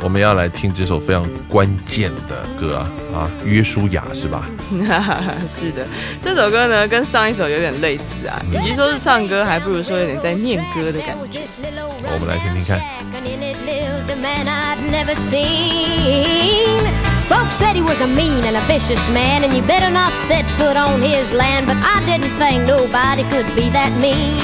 [0.00, 4.44] 我们要来听这首非常关键的歌啊，啊，约书亚是吧？
[5.48, 5.86] 是的，
[6.20, 11.40] 这首歌呢跟上一首有点类似啊，与其说是唱歌，还不如说有点在念歌的感觉。
[12.12, 12.78] 我们来听听看。
[17.28, 20.76] Folks said he was a mean and a vicious man, and you better not set foot
[20.76, 21.66] on his land.
[21.66, 24.36] But I didn't think nobody could be that mean.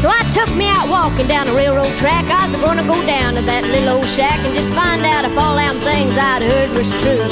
[0.00, 2.24] So I took me out walking down the railroad track.
[2.26, 5.36] I was gonna go down to that little old shack and just find out if
[5.36, 7.24] all them things I'd heard was true.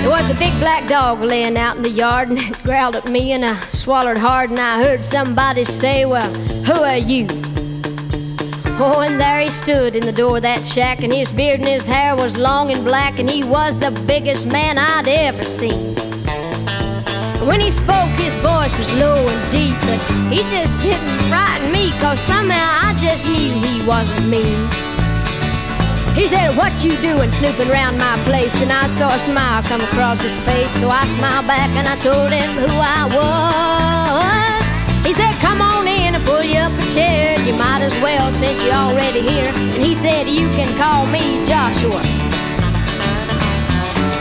[0.00, 3.08] There was a big black dog laying out in the yard and it growled at
[3.08, 6.32] me and I swallowed hard and I heard somebody say, Well,
[6.64, 7.26] who are you?
[8.76, 11.68] Oh, and there he stood in the door of that shack, and his beard and
[11.68, 15.94] his hair was long and black, and he was the biggest man I'd ever seen.
[17.46, 21.92] When he spoke, his voice was low and deep, but he just didn't frighten me,
[22.00, 24.66] cause somehow I just knew he wasn't mean.
[26.18, 28.60] He said, What you doing snooping around my place?
[28.60, 31.94] And I saw a smile come across his face, so I smiled back and I
[32.02, 35.06] told him who I was.
[35.06, 35.73] He said, Come on
[36.14, 37.38] in and pull you up a chair.
[37.46, 39.50] You might as well since you're already here.
[39.54, 42.02] And he said, You can call me Joshua.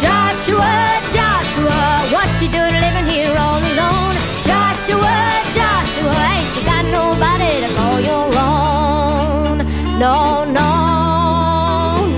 [0.02, 0.74] Joshua,
[1.18, 4.16] Joshua, what you doing living here all alone?
[4.44, 5.16] Joshua,
[5.54, 9.58] Joshua, ain't you got nobody to call your own?
[10.00, 10.70] No, no,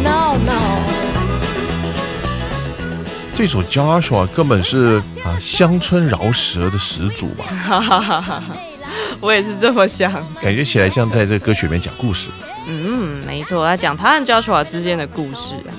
[0.02, 0.60] no, no.
[3.34, 7.46] 这首 Joshua 根本是啊乡村饶舌的始祖吧？
[9.26, 10.12] 我也是这么想。
[10.40, 12.30] 感觉起来像在这个歌曲里面讲故事。
[12.68, 15.74] 嗯，没错，他讲他和 Joshua 之间的故事啊。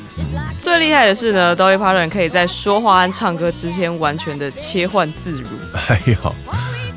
[0.60, 5.48] 最厉害的是呢，Dolly Parton 可以在说话和唱歌之间完全的切换自如。
[5.88, 6.34] 哎呦，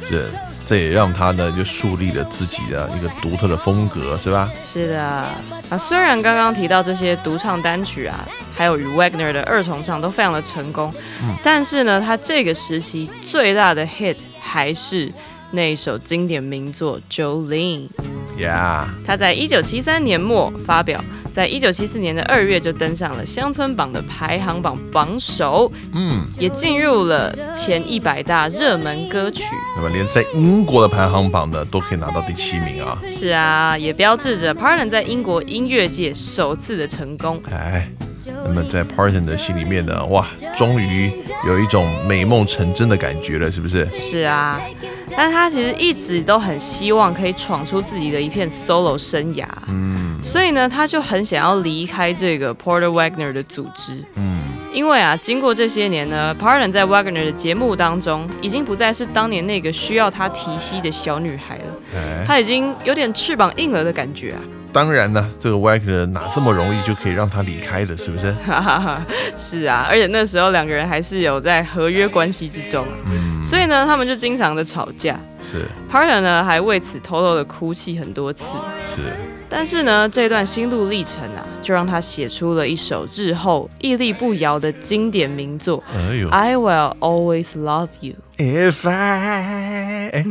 [0.10, 0.26] 这
[0.66, 4.52] 这也让他呢就树立了自己的一个独特的风格，是吧？
[4.64, 10.94] 是的，啊，虽然刚刚提到这些独唱单曲啊，还有与 Wagner 的二重唱都非常的成功，
[11.42, 15.12] 但是呢，他这个时期最大的 hit 还是
[15.52, 17.88] 那一首经典名作《Jolene》。
[18.40, 29.44] 呀、他在一九七三年末发表，在一九七四年的二月就登上了乡村榜的排行榜榜首，嗯，也进入了前一百大热门歌曲。
[29.76, 32.98] 那么连在英国的排行榜呢都可以拿到第七名啊！
[33.06, 37.42] 是啊，也标志着 Parton 在英国音乐界首次的成功。
[37.52, 37.92] 哎，
[38.46, 40.28] 那么在 Parton 的心里面呢，哇，
[40.58, 41.12] 终于
[41.46, 43.88] 有一种美梦成真的感觉了，是不是？
[43.94, 44.60] 是啊，
[45.16, 54.04] 但他其实一直都很希望可以闯出自己的一片 solo 生涯，嗯所以呢，他就很想要离开这个 Porter Wagner 的组织。
[54.16, 54.42] 嗯，
[54.74, 61.64] 因为啊，经过这些年呢，Parton 在 Wagner 的节目当中，已经不再是当年那个需要他提膝的小女孩了。
[61.96, 64.42] 哎，他已经有点翅膀硬了的感觉啊。
[64.72, 68.32] 当然呢，这个 Wagner 哪这么容易就可以让他离开的，是不是？
[68.46, 69.02] 哈哈哈，
[69.36, 75.20] 是啊，而且那时候两个人还是有在合约关系之中，嗯，所以呢，他们就经常的吵架。
[75.52, 78.56] 是，partner 呢还为此偷偷的哭泣很多次。
[78.96, 79.02] 是，
[79.50, 88.14] 但是呢，这段心路历程啊，就让他写出了一首日后屹立不摇的经典名作哎呦《I Will Always Love You》。
[88.38, 90.26] ，If I，哎，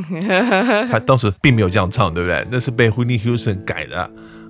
[0.89, 2.47] 他当时并没有这样唱，对不对？
[2.51, 4.09] 那是被 Whitney Houston 改的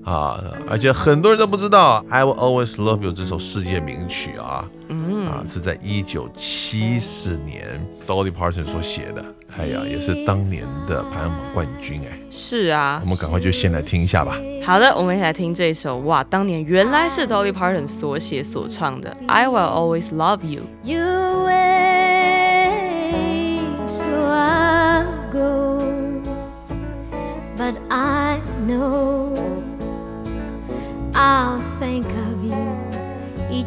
[0.09, 9.23] 啊，而且很多人都不知道《I Will Always Love You》这首世界名曲啊，嗯，啊，是在一九七四年 Dolly Parton 所写的。
[9.59, 12.19] 哎呀，也是当年的排行榜冠军哎。
[12.31, 14.39] 是啊我，们赶快就先来听一下吧。
[14.65, 20.63] 好的，我们一起来听这首哇，当年原来是 Dolly Parton 所写所唱的《I Will Always Love You》。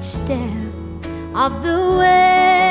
[0.02, 2.71] Each step of the way.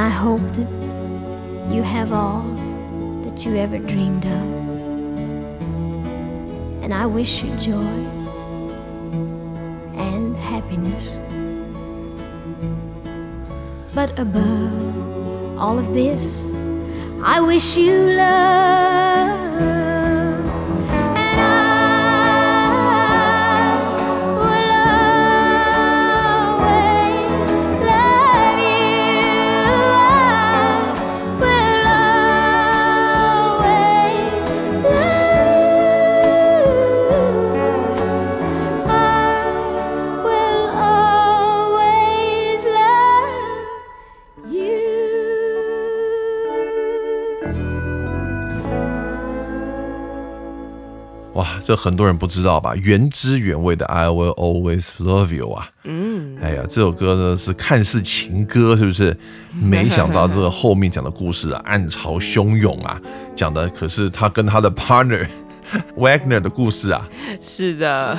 [0.00, 0.70] I hope that
[1.74, 2.40] you have all
[3.24, 4.46] that you ever dreamed of.
[6.82, 7.98] And I wish you joy
[10.08, 11.18] and happiness.
[13.94, 16.50] But above all of this,
[17.22, 19.49] I wish you love.
[51.70, 52.74] 这很多人不知道吧？
[52.74, 59.16] 原汁原味的 I Will Always Love You 啊，嗯，哎呀，这首歌呢是看似情歌，是不是？
[59.54, 63.00] 没想到这个后面讲的故事啊，暗潮汹涌啊，
[63.36, 65.24] 讲的可是他跟他的 partner
[65.96, 67.08] Wagner 的故事啊。
[67.40, 68.18] 是的，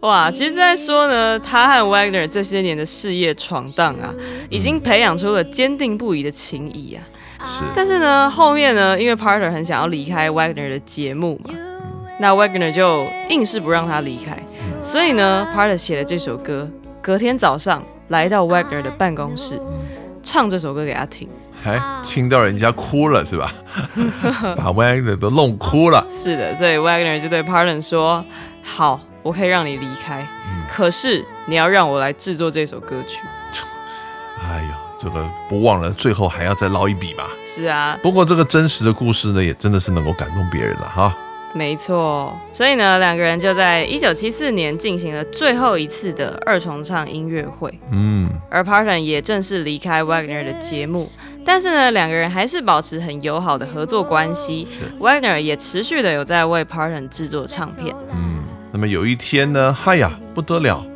[0.00, 4.12] 哇，其实在说呢，他和 Wagner 这些年的事业闯荡啊，
[4.48, 7.06] 已经培养出了坚定不移的情谊啊。
[7.46, 11.54] 是，但是呢，后面呢，因为 Parter 很想要离开 Wagner 的节目嘛，
[12.20, 14.36] 那 Wagner 就硬是不让他离开，
[14.82, 16.68] 所以呢，Parter 写了这首歌，
[17.00, 19.58] 隔天早上来到 Wagner 的办公室，
[20.22, 21.26] 唱这首歌给他听。
[21.64, 23.50] 哎，听到人家哭了是吧？
[24.54, 26.06] 把 Wagner 都弄哭了。
[26.10, 28.22] 是的，所以 Wagner 就对 Parton 说
[28.62, 30.26] ：“好，我可以让你离开，
[30.70, 33.20] 可是你要让我来制作这首歌曲。
[34.42, 41.14] 哎呀，这个不忘了，最后还要再捞一笔嘛。”是啊，不过这个真实的故事呢，也真的是能够感动别人了哈。
[41.52, 42.38] 没错。
[42.52, 51.10] 所以呢，两个人就在一九七四年进行了最后一次的二重唱音乐会，嗯，而 Parton 也正式离开 Wagner 的节目。
[51.44, 54.68] 但是呢，两个人还是保持很友好的合作关系。
[55.00, 57.94] Wagner 也持续的有在为 Parton 制作唱片。
[58.12, 58.40] 嗯
[58.72, 60.86] 那么有一天呢，嗨呀，不得了，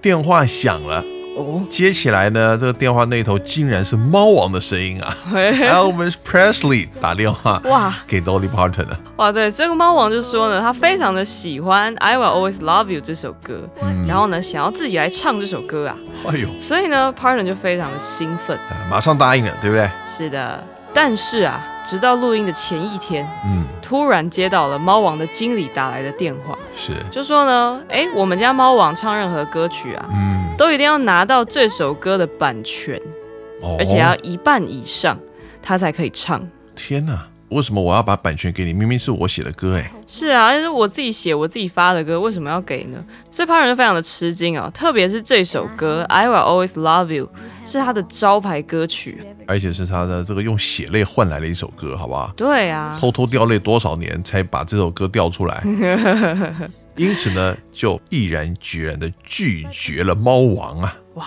[0.00, 1.04] 电话响了
[1.36, 7.94] 哦，接起来呢，这个电话那头竟然是猫王的声音啊，Elvis Presley 打电话哇。
[8.06, 13.68] 给 Dolly Parton 的，哇，对，这个猫王就说呢，他非常的喜欢《I Will Always Love You》这首歌，
[14.06, 18.56] 然后呢，想要自己来唱这首歌啊，哎呦，所以呢，Parton 就非常的兴奋。
[18.56, 19.88] 啊马上答应了，对不对？
[20.04, 20.62] 是的，
[20.92, 33.00] 但是啊，直到录音的前一天，嗯，突然接到了猫王的经理打来的电话，是，就说呢，哎，我们家猫王唱任何歌曲啊，嗯，都一定要拿到这首歌的版权，
[33.62, 35.18] 哦而且要一半以上，
[35.62, 36.46] 他才可以唱。
[36.76, 38.72] 天哪，为什么我要把版权给你？
[38.72, 43.04] 明明是我写的歌，哎，是啊，而且是我自己写、我自己发的歌，为什么要给呢？
[43.30, 47.26] 所以帕人就非常的吃惊啊，特别是这首歌《I Will Always Love You》
[47.70, 49.24] 是他的招牌歌曲。
[49.46, 52.32] 而且是他的这个用血泪换来的一首歌，好不好？
[52.36, 55.60] 对啊，偷偷掉泪多少年才把这首歌调出来？
[56.94, 60.96] 因此呢，就毅然决然的拒绝了猫王啊。
[61.14, 61.26] 哇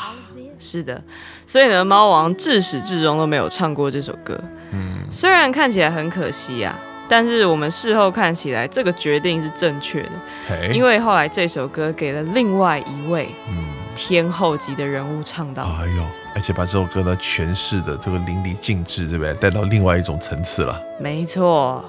[0.58, 1.04] 是的，
[1.46, 4.42] 所以呢，猫王至始至终都没有唱过这首歌。
[4.74, 13.64] 嗯，虽然看起来很可惜啊，但是我们事后看起来，这个决定是正确的，因为后来这首歌给了另外一位嗯，
[13.96, 15.64] 天后级的人物唱到。
[15.64, 16.04] 哎呦，
[16.36, 19.34] 而且把这首歌呢诠释的这个淋漓尽致，对不对？
[19.36, 20.82] 带到另外一种层次了。
[21.00, 21.84] 没错，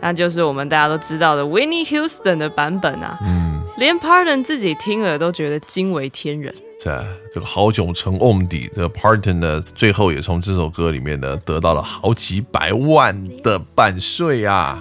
[0.00, 6.54] 那就是我们大家都知道的 Whitney Houston 的版本啊，嗯，连 Pardon 自己听了都觉得惊为天人。
[6.80, 7.04] 是啊，
[7.34, 14.80] 这个好久成瓮底的 Parton 呢，最后也从这首歌里面呢得到了好几百万的版税啊，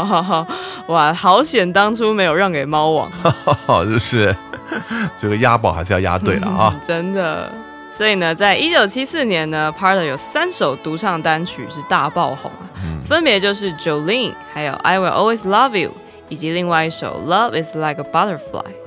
[0.88, 3.10] 哇，好险当初没有让给猫王，
[3.86, 4.34] 就是
[5.18, 6.80] 这个押宝还是要押对了啊。
[6.84, 7.52] 真的。
[7.90, 12.68] 所以呢，在一九七四年呢，Parton 有三首独唱单曲是大爆红啊，
[13.06, 15.90] 分别就是《Jolene》、还有《I Will Always Love You》，
[16.28, 18.38] 以及另外一首《Love Is Like a Butterfly》。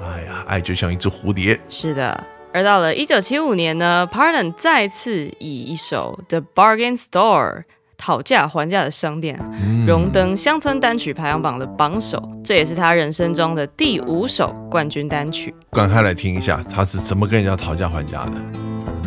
[0.02, 2.24] 哎呀，爱就像一只蝴蝶，是的。
[2.52, 7.58] 而到了一九七五年呢，Pardon 再次以一首《The Bargain Store》
[7.96, 9.46] 讨价还价的商店啊，
[9.86, 15.54] 荣登乡村单曲排行榜的榜首，这也是他人生中的第五首冠军单曲。
[15.72, 18.32] 赶快来听一下他是怎么跟人家讨价还价的。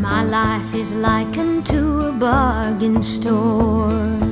[0.01, 4.32] My life is likened to a bargain store.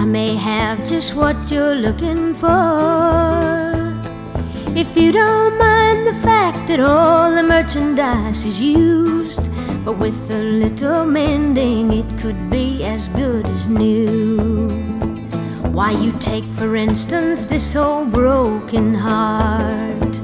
[0.00, 2.48] I may have just what you're looking for.
[4.74, 9.44] If you don't mind the fact that all the merchandise is used,
[9.84, 14.70] but with a little mending, it could be as good as new.
[15.70, 20.18] Why, you take, for instance, this old broken heart.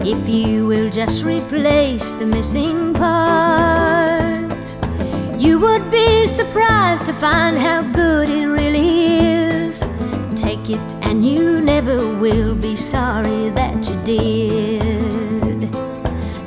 [0.00, 4.37] If you will just replace the missing parts,
[5.38, 9.80] you would be surprised to find how good it really is.
[10.36, 15.70] Take it, and you never will be sorry that you did.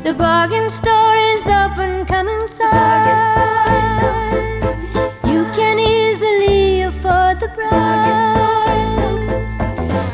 [0.03, 3.07] The bargain store is open, come inside.
[5.25, 8.39] You can easily afford the price.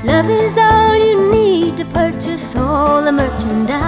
[0.06, 3.87] Love is all you need to purchase all the merchandise,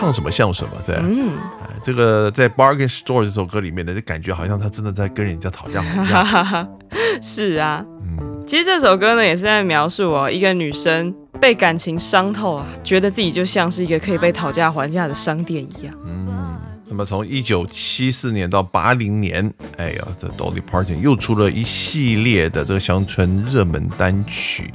[0.00, 1.32] 唱什么像什么，对，嗯，
[1.84, 6.66] 这个在 Bargain Store 这首歌里面呢，就感觉好像他真的在跟人家讨价还价。
[7.20, 7.84] 是啊，
[8.46, 15.94] 其实这首歌呢也是在描述哦，一个女生被感情伤透啊，觉得自己就像是一个可以被讨价还价的商店一样。
[16.06, 16.28] 嗯
[16.88, 24.72] 那么从一九七四年到八零年，哎呀，这 Dolly Parton 又出了一系列的这个乡村热门单曲。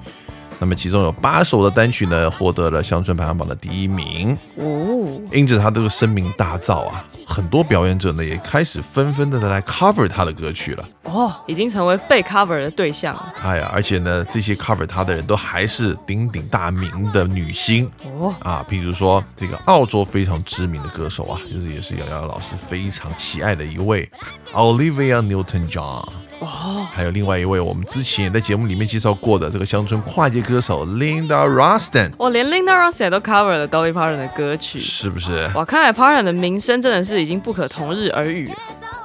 [0.65, 4.35] 那么其中有八首的单曲呢，获得了乡村排行榜的第一名。
[4.55, 10.89] 哦，因着他这个声名大噪啊，很多表演者呢也开始纷纷的来 cover 他的歌曲了。
[11.03, 13.31] 哦，已经成为被 cover 的对象了。
[13.43, 24.09] 哎呀，而且呢，这些 cover 他的人都还是鼎鼎大名的女星哦，啊，譬如说这个澳洲非常知名的歌手啊，就是也是瑶瑶老师非常喜爱的一位
[24.51, 26.03] Olivia Newton-John。
[26.39, 34.79] 哦，还有另外一位我们之前也在节目里面介绍过的这个乡村跨界歌手 Linda Ronstadt，我连 Linda Ronstadt 都 cover 了 Dolly Parton 的歌曲。
[34.79, 35.49] 是不是？
[35.55, 38.55] 哇，看来 Parton 的名声真的是已经不可同日而语了。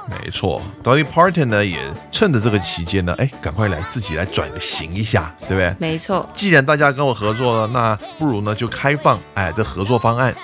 [0.09, 1.79] 没错，Dolly Parton 呢也
[2.11, 5.73] 趁着这个期间呢，哎，赶快来自己来转型一下，对不对？
[5.79, 10.35] 没错，既然大家跟我合作了，那不如呢就开放哎这合作方案，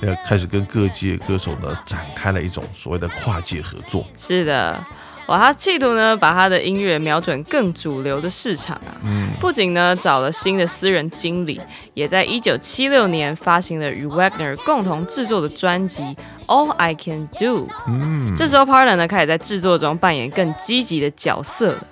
[0.00, 4.06] 要 开始跟各界歌手呢展开了一种所谓的跨界合作。
[4.16, 4.82] 是的。
[5.28, 8.96] 哇，他企图呢把他的音乐瞄准更主流的市场啊，
[9.38, 11.60] 不仅呢找了新的私人经理，
[11.92, 16.02] 也在一九七六年发行了与 Wagner 共同制作的专辑
[16.46, 17.66] 《All I Can Do》。
[17.86, 21.86] 嗯，这时候 Parton 呢开始在制作中扮演更积极的角色了，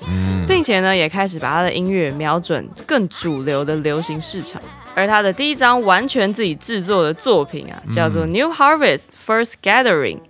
[0.48, 4.60] 并且呢也开始把他的音乐瞄准更主流的流行市场。
[4.94, 10.20] 而他的第一张完全自己制作的作品啊，叫做《New Harvest First Gathering》。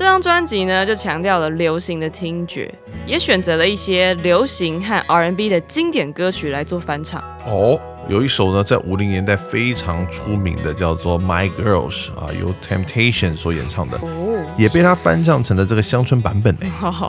[0.00, 2.74] 这张专辑呢，就强调了流行的听觉，
[3.06, 7.22] 也选择了一些流行和 R&B 的经典歌曲来做翻唱。
[7.44, 7.78] 哦，
[8.08, 16.60] 有一首呢，在五零年代非常出名的，叫做《My Girls》啊，由 Temptation 所演唱的，哦，也被他翻唱成了这个乡村版本呢。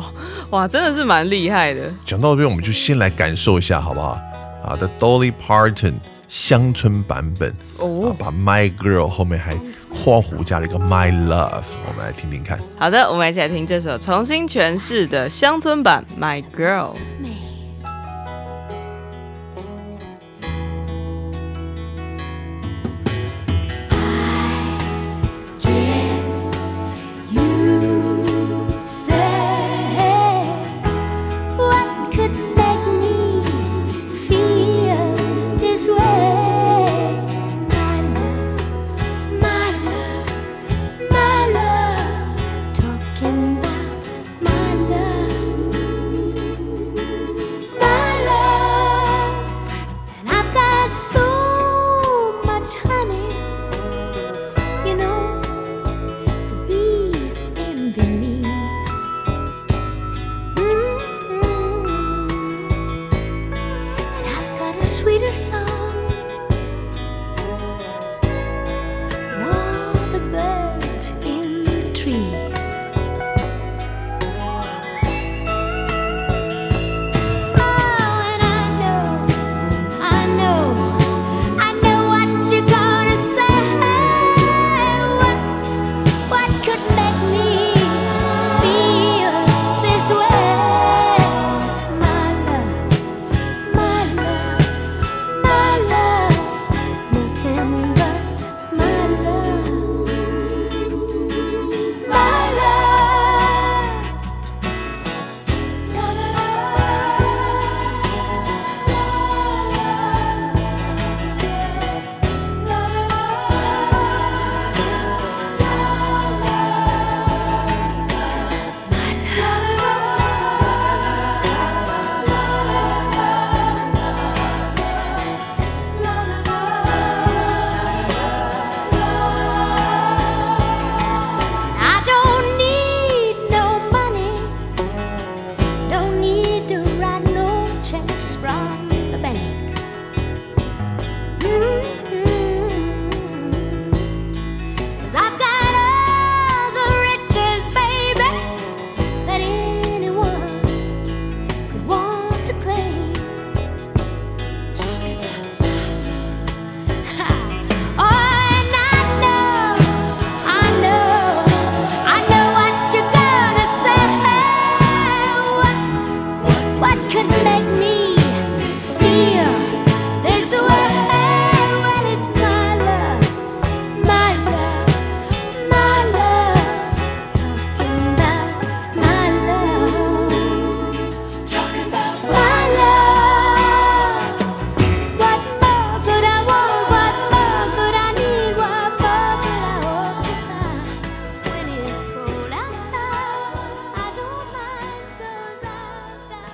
[0.51, 1.89] 哇，真的是蛮厉害的。
[2.05, 4.19] 讲到这边，我们就先来感受一下，好不好？
[4.65, 5.93] 啊，The Dolly Parton
[6.32, 9.53] 乡村版本，啊哦，把 My Girl 后面还
[9.89, 12.57] 括弧加了一个 My Love，我们来听听看。
[12.79, 16.93] 好的，我们一起来听这首重新诠释的乡村版《My Girl》。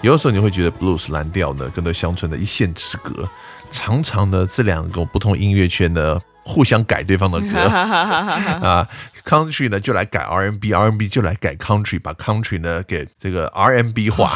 [0.07, 3.27] 有的时候你会觉得 blues 蓝调呢，跟这乡村的一线之隔。
[3.69, 8.87] 常常呢，这两个不同音乐圈呢，互相改对方的歌 啊
[9.25, 14.31] ，country 呢就来改 R&B，R&B 就来改 country，把 country 呢给这个 R&B 化，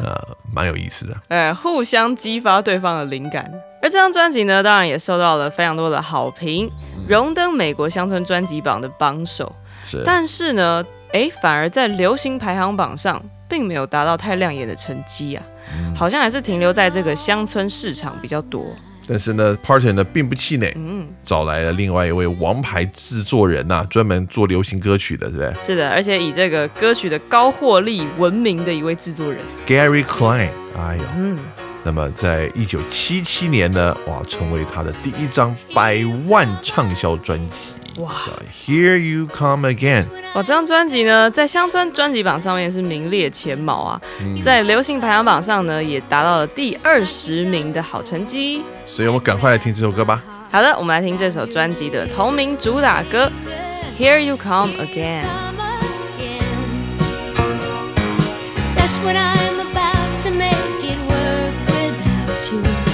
[0.00, 1.14] 呃， 蛮有意思的。
[1.28, 3.44] 哎，互相激发对方的灵感。
[3.82, 6.70] 而这张专辑呢，当然也受到了非常多的好评，
[7.06, 9.54] 荣登美国乡村专辑榜的榜首。
[9.84, 10.82] 是，但是呢，
[11.12, 13.22] 哎，反而在流行排行榜上。
[13.50, 15.42] 并没有达到太亮眼的成绩啊，
[15.94, 18.64] 好像还是停留在这个乡村市场比较多。
[19.08, 25.62] 但是呢，Parton 呢并不气馁，嗯，找来了另外一位王牌制作人呐，专门做流行歌曲的，对不对？
[25.64, 30.50] 是的，而且以这个歌曲的高获利闻名的一位制作人 Gary Klein。
[30.78, 31.38] 哎呦，嗯，
[31.82, 35.98] 那么在一九七七年呢，哇，成为他的第一张百
[36.28, 37.72] 万畅销专辑。
[38.00, 38.12] 哇
[38.64, 40.06] ，Here you come again！
[40.34, 44.00] 哇，这张专辑呢，在乡村专辑榜上面是名列前茅啊，
[44.42, 48.62] 在流行排行榜上呢，也达到了第二十名的好成绩。
[48.86, 50.22] 所以我们赶快来听这首歌吧。
[50.50, 53.30] 好的，我们来听这首专辑的同名主打歌
[53.98, 55.24] ，Here you come again。
[62.62, 62.89] I'm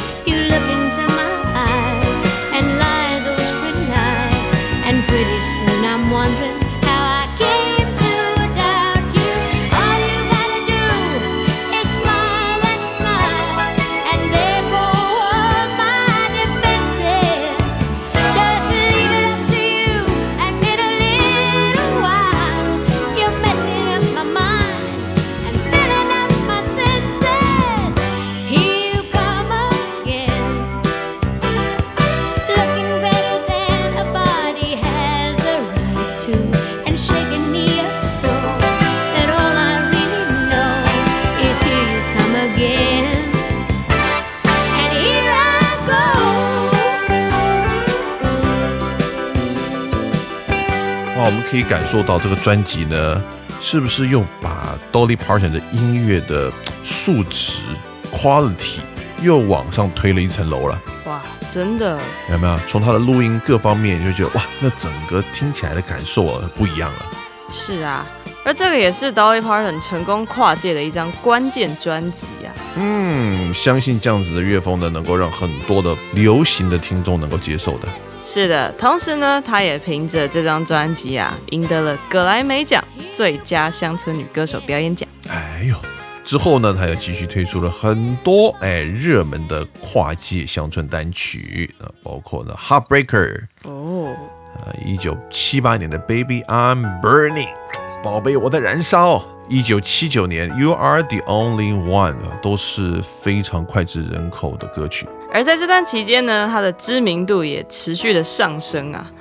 [51.26, 53.20] 我们可以感受到这个专辑呢，
[53.60, 56.52] 是不是又把 Dolly Parton 的音乐的
[56.84, 57.62] 数值
[58.12, 58.78] quality
[59.20, 60.80] 又往上推了一层楼了？
[61.06, 61.20] 哇，
[61.50, 61.98] 真的
[62.30, 62.56] 有没有？
[62.68, 67.06] 从他的录音各方面，就觉得哇，那整个听起来的感受啊不一样了。
[67.50, 68.06] 是啊。
[68.44, 72.54] 而这个也是 Dolly Parton 成功跨界的一张关键专辑啊。
[72.76, 77.88] 嗯，相信这样子的乐风呢，能够让很多的流行的听众能够接受的。
[78.28, 85.08] 是的，同时呢，她也凭着这张专辑啊，赢得了格莱美奖最佳乡村女歌手表演奖。
[85.28, 85.76] 哎呦，
[86.24, 94.12] 之后呢，她又继续推出了很多哎热门的跨界乡村单曲啊，包括呢 Heartbreaker 哦，
[94.56, 97.54] 呃，一九七八年的 Baby I'm Burning。
[98.02, 99.24] 宝贝，我在燃烧。
[99.48, 105.06] 一九七九年，You Are the Only One 啊，都是非常脍炙人口的歌曲。
[105.36, 109.12] 而在这段期间呢，他的知名度也持续的上升啊。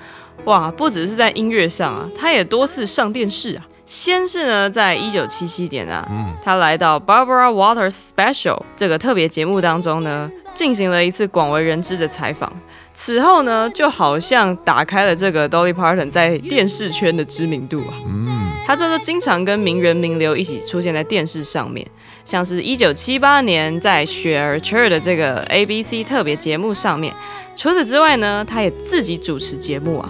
[0.46, 3.68] 哇，不只是在音乐上啊，他也多次上电视啊。
[3.86, 6.08] 先是呢，在一九七七年啊，
[6.42, 12.50] 他来到 Barbara Waters Special 这个特别节目当中呢，进行了一次广为人知的采访。
[12.94, 18.55] 此后呢，就好像打开了这个 Dolly Parton 在电视圈的知名度啊。
[18.66, 21.86] 他就是经常跟名人名流一起出现在电视上面，
[22.24, 27.14] 像是一九七八年在雪儿 c h 的这个 ABC 特别节目上面。
[27.56, 30.10] 除此之外呢，他也自己主持节目啊，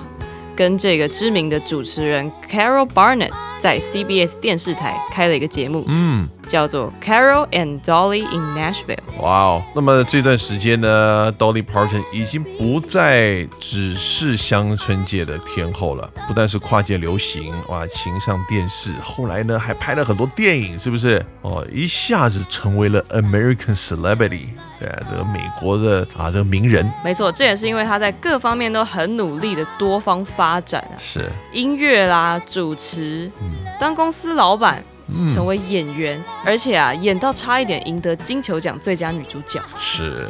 [0.55, 3.31] 跟这个知名的主持人 Carol Barnett
[3.65, 5.83] 在 CBS 电视台开了一个节目。
[5.87, 6.29] 嗯。
[6.47, 8.99] 叫做 Carol and Dolly in Nashville。
[9.19, 21.19] 哇哦，那么这段时间呢，Dolly Parton 已经不再只是乡村界的天后了，不但是跨界流行，哇，情上电视，后来呢还拍了很多电影，是不是？
[21.41, 24.49] 哦，一下子成为了 American celebrity，
[24.79, 26.87] 对啊，这个美国的啊这个名人。
[27.03, 33.31] 没错，这也是因为他在各方面都很努力的多方发展啊，是音乐啦，主持，
[33.79, 34.83] 当公司老板。
[35.31, 39.61] 成为演员，而且啊，演到差一点赢得金球奖最佳女主角。
[39.77, 40.27] 是，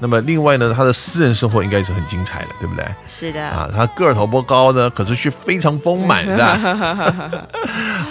[0.00, 2.84] 那么另外呢，她的私人生活应该是很精彩的，对不对？
[3.06, 7.46] 是的啊，她个头不高呢，可是却非常丰满，是吧？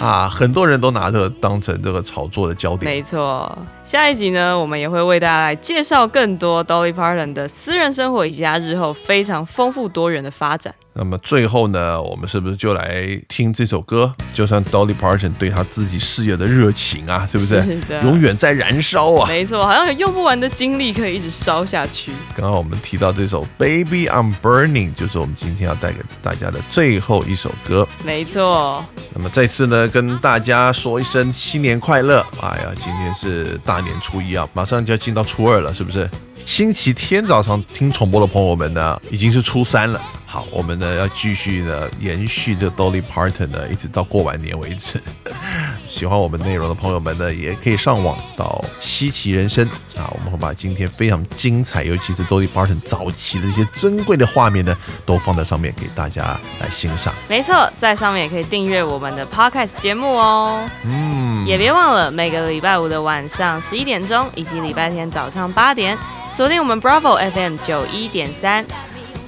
[0.00, 2.90] 啊，很多人都拿这个当成这个炒作的焦点。
[2.90, 3.58] 没错。
[3.84, 10.74] 下一集呢，我们也会为大家来介绍更多 Dolly Parton 的私人生活以及他日后非常丰富多元的发展。
[10.94, 14.14] 那么最后呢，我们是不是就来听这首歌？
[14.34, 17.62] 就算 Dolly Parton 对他自己事业的热情啊， 是不是？
[17.62, 19.26] 是的永远在燃烧啊！
[19.26, 22.12] 没错，好像有用不完的精力可以一直烧下去。
[22.36, 27.88] 刚刚我们提到这首 Baby I'm Burning，就是我们今天要带给大家的最后一首歌。
[28.04, 28.84] 没错，
[29.14, 32.24] 那么再次呢，跟大家说一声新年快乐！
[32.42, 36.06] 哎呀，今天是大年初一啊，马上就要进到初二了，是不是？
[36.44, 40.00] 星期天早上听重播的朋友们呢，已经是初三了。
[40.26, 45.00] 好，我们呢要继续呢延续这 Dolly Parton 呢，一直到过完年为止。
[45.86, 49.66] 喜欢我们内容的朋友们呢，也可以上网到稀奇人生
[49.96, 54.74] 啊，我们会把今天非常精彩，尤其是 Dolly Parton 早期的一些珍贵的画面呢，
[55.04, 57.14] 都放在上面给大家来欣赏。
[57.28, 60.66] 没错，在上面也可以订阅我们的 Podcast 节目哦。
[60.84, 65.96] 嗯，也别忘了每个礼拜五的晚上十一点钟，以及礼拜天早上八点，
[66.34, 68.64] 锁定我们 Bravo FM 九一点三，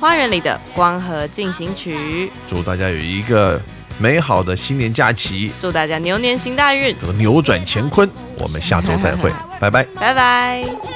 [0.00, 2.30] 花园里的光合进行曲。
[2.48, 3.60] 祝大家有一个
[3.98, 8.08] 美好的新年假期，祝大家牛年行大运，这个扭转乾坤。
[8.38, 9.30] 我们下周再会，
[9.60, 9.84] 拜拜。
[10.00, 10.93] 拜拜。